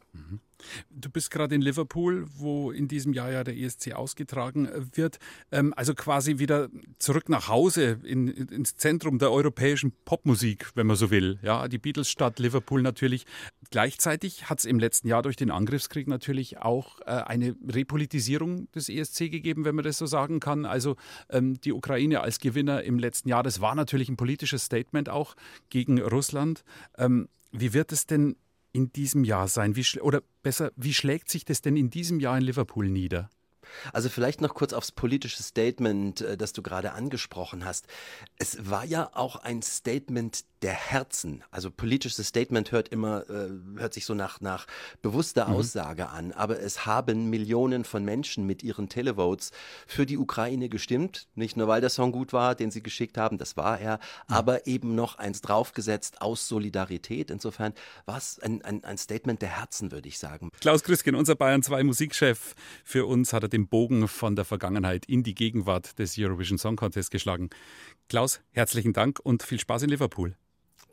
Du 0.89 1.09
bist 1.09 1.31
gerade 1.31 1.55
in 1.55 1.61
Liverpool, 1.61 2.27
wo 2.37 2.71
in 2.71 2.87
diesem 2.87 3.13
Jahr 3.13 3.31
ja 3.31 3.43
der 3.43 3.57
ESC 3.57 3.93
ausgetragen 3.93 4.69
wird. 4.93 5.17
Ähm, 5.51 5.73
also 5.75 5.95
quasi 5.95 6.37
wieder 6.37 6.69
zurück 6.99 7.29
nach 7.29 7.47
Hause 7.47 7.99
in- 8.03 8.27
ins 8.27 8.75
Zentrum 8.75 9.17
der 9.17 9.31
europäischen 9.31 9.91
Popmusik, 10.05 10.69
wenn 10.75 10.85
man 10.87 10.95
so 10.97 11.09
will. 11.09 11.39
Ja, 11.41 11.67
die 11.67 11.79
Beatles-Stadt 11.79 12.39
Liverpool 12.39 12.81
natürlich. 12.81 13.25
Gleichzeitig 13.71 14.49
hat 14.49 14.59
es 14.59 14.65
im 14.65 14.79
letzten 14.79 15.07
Jahr 15.07 15.23
durch 15.23 15.35
den 15.35 15.49
Angriffskrieg 15.49 16.07
natürlich 16.07 16.59
auch 16.59 16.99
äh, 17.01 17.05
eine 17.05 17.55
Repolitisierung 17.67 18.69
des 18.71 18.89
ESC 18.89 19.31
gegeben, 19.31 19.65
wenn 19.65 19.75
man 19.75 19.85
das 19.85 19.97
so 19.97 20.05
sagen 20.05 20.39
kann. 20.39 20.65
Also 20.65 20.95
ähm, 21.29 21.59
die 21.61 21.71
Ukraine 21.73 22.21
als 22.21 22.39
Gewinner 22.39 22.83
im 22.83 22.99
letzten 22.99 23.29
Jahr, 23.29 23.43
das 23.43 23.61
war 23.61 23.73
natürlich 23.75 24.09
ein 24.09 24.17
politisches 24.17 24.65
Statement 24.65 25.09
auch 25.09 25.35
gegen 25.69 25.99
Russland. 25.99 26.63
Ähm, 26.97 27.29
wie 27.51 27.73
wird 27.73 27.91
es 27.91 28.05
denn 28.05 28.35
in 28.73 28.91
diesem 28.91 29.23
Jahr 29.23 29.47
sein? 29.47 29.75
Wie 29.75 29.99
oder 29.99 30.21
besser, 30.43 30.71
wie 30.75 30.93
schlägt 30.93 31.29
sich 31.29 31.45
das 31.45 31.61
denn 31.61 31.77
in 31.77 31.89
diesem 31.89 32.19
Jahr 32.19 32.37
in 32.37 32.43
Liverpool 32.43 32.89
nieder? 32.89 33.29
Also 33.93 34.09
vielleicht 34.09 34.41
noch 34.41 34.53
kurz 34.53 34.73
aufs 34.73 34.91
politische 34.91 35.41
Statement, 35.41 36.21
äh, 36.21 36.37
das 36.37 36.53
du 36.53 36.61
gerade 36.61 36.93
angesprochen 36.93 37.65
hast. 37.65 37.87
Es 38.37 38.69
war 38.69 38.85
ja 38.85 39.09
auch 39.13 39.37
ein 39.37 39.61
Statement 39.61 40.43
der 40.61 40.73
Herzen. 40.73 41.43
Also 41.49 41.71
politisches 41.71 42.27
Statement 42.27 42.71
hört 42.71 42.89
immer, 42.89 43.29
äh, 43.29 43.49
hört 43.77 43.93
sich 43.93 44.05
so 44.05 44.13
nach, 44.13 44.41
nach 44.41 44.67
bewusster 45.01 45.47
Mhm. 45.47 45.55
Aussage 45.55 46.09
an. 46.09 46.31
Aber 46.31 46.59
es 46.59 46.85
haben 46.85 47.29
Millionen 47.29 47.83
von 47.83 48.05
Menschen 48.05 48.45
mit 48.45 48.61
ihren 48.63 48.89
Televotes 48.89 49.51
für 49.87 50.05
die 50.05 50.17
Ukraine 50.17 50.69
gestimmt. 50.69 51.27
Nicht 51.35 51.57
nur, 51.57 51.67
weil 51.67 51.81
der 51.81 51.89
Song 51.89 52.11
gut 52.11 52.33
war, 52.33 52.55
den 52.55 52.69
sie 52.71 52.83
geschickt 52.83 53.17
haben, 53.17 53.37
das 53.37 53.57
war 53.57 53.79
er, 53.79 53.99
aber 54.27 54.67
eben 54.67 54.95
noch 54.95 55.17
eins 55.17 55.41
draufgesetzt 55.41 56.21
aus 56.21 56.47
Solidarität. 56.47 57.31
Insofern 57.31 57.73
war 58.05 58.17
es 58.17 58.39
ein, 58.39 58.61
ein, 58.63 58.83
ein 58.83 58.97
Statement 58.97 59.41
der 59.41 59.57
Herzen, 59.59 59.91
würde 59.91 60.07
ich 60.07 60.19
sagen. 60.19 60.49
Klaus 60.59 60.83
Krüsken, 60.83 61.15
unser 61.15 61.35
Bayern 61.35 61.63
2 61.63 61.83
Musikchef. 61.83 62.55
Für 62.83 63.05
uns 63.07 63.33
hat 63.33 63.43
er 63.43 63.49
den 63.49 63.67
Bogen 63.67 64.07
von 64.07 64.35
der 64.35 64.45
Vergangenheit 64.45 65.05
in 65.05 65.23
die 65.23 65.33
Gegenwart 65.33 65.97
des 65.97 66.17
Eurovision 66.17 66.57
Song 66.57 66.75
Contest 66.75 67.11
geschlagen. 67.11 67.49
Klaus, 68.09 68.41
herzlichen 68.51 68.93
Dank 68.93 69.19
und 69.19 69.43
viel 69.43 69.59
Spaß 69.59 69.83
in 69.83 69.89
Liverpool. 69.89 70.35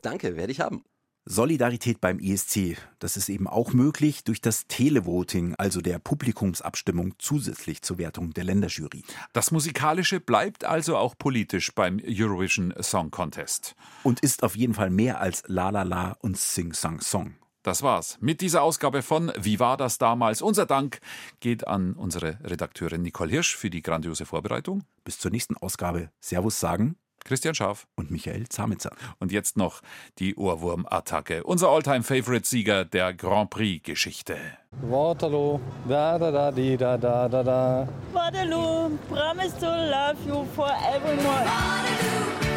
Danke, 0.01 0.35
werde 0.35 0.51
ich 0.51 0.59
haben. 0.59 0.83
Solidarität 1.31 2.01
beim 2.01 2.17
ESC, 2.17 2.77
das 2.97 3.15
ist 3.15 3.29
eben 3.29 3.45
auch 3.45 3.71
möglich 3.73 4.23
durch 4.23 4.41
das 4.41 4.65
Televoting, 4.65 5.53
also 5.55 5.79
der 5.79 5.99
Publikumsabstimmung 5.99 7.13
zusätzlich 7.19 7.83
zur 7.83 7.99
Wertung 7.99 8.33
der 8.33 8.45
Länderjury. 8.45 9.03
Das 9.31 9.51
Musikalische 9.51 10.19
bleibt 10.19 10.63
also 10.63 10.97
auch 10.97 11.15
politisch 11.15 11.71
beim 11.75 12.01
Eurovision 12.03 12.73
Song 12.81 13.11
Contest. 13.11 13.75
Und 14.01 14.21
ist 14.21 14.41
auf 14.41 14.55
jeden 14.55 14.73
Fall 14.73 14.89
mehr 14.89 15.21
als 15.21 15.43
La 15.45 15.69
La 15.69 15.83
La 15.83 16.17
und 16.19 16.35
Sing 16.35 16.73
Sang 16.73 16.99
Song. 16.99 17.35
Das 17.61 17.83
war's 17.83 18.17
mit 18.21 18.41
dieser 18.41 18.63
Ausgabe 18.63 19.03
von 19.03 19.31
Wie 19.37 19.59
war 19.59 19.77
das 19.77 19.99
damals? 19.99 20.41
Unser 20.41 20.65
Dank 20.65 20.99
geht 21.41 21.67
an 21.67 21.93
unsere 21.93 22.39
Redakteurin 22.43 23.03
Nicole 23.03 23.29
Hirsch 23.29 23.55
für 23.55 23.69
die 23.69 23.83
grandiose 23.83 24.25
Vorbereitung. 24.25 24.83
Bis 25.03 25.19
zur 25.19 25.29
nächsten 25.29 25.57
Ausgabe. 25.57 26.09
Servus 26.19 26.59
sagen 26.59 26.95
Christian 27.25 27.55
Schaaf 27.55 27.87
und 27.95 28.11
Michael 28.11 28.47
Zamitzer. 28.49 28.91
Und 29.19 29.31
jetzt 29.31 29.57
noch 29.57 29.81
die 30.19 30.35
Ohrwurm-Attacke. 30.35 31.43
Unser 31.43 31.69
Alltime-Favorite-Sieger 31.69 32.85
der 32.85 33.13
Grand 33.13 33.49
Prix-Geschichte. 33.49 34.37
Waterloo, 34.81 35.59
da 35.87 36.17
da 36.17 36.31
da 36.31 36.51
di 36.51 36.77
da 36.77 36.95
da 36.97 37.27
da 37.27 37.43
da. 37.43 37.87
Waterloo, 38.13 38.97
promise 39.09 39.57
to 39.59 39.65
love 39.65 40.17
you 40.27 40.45
forevermore. 40.55 42.48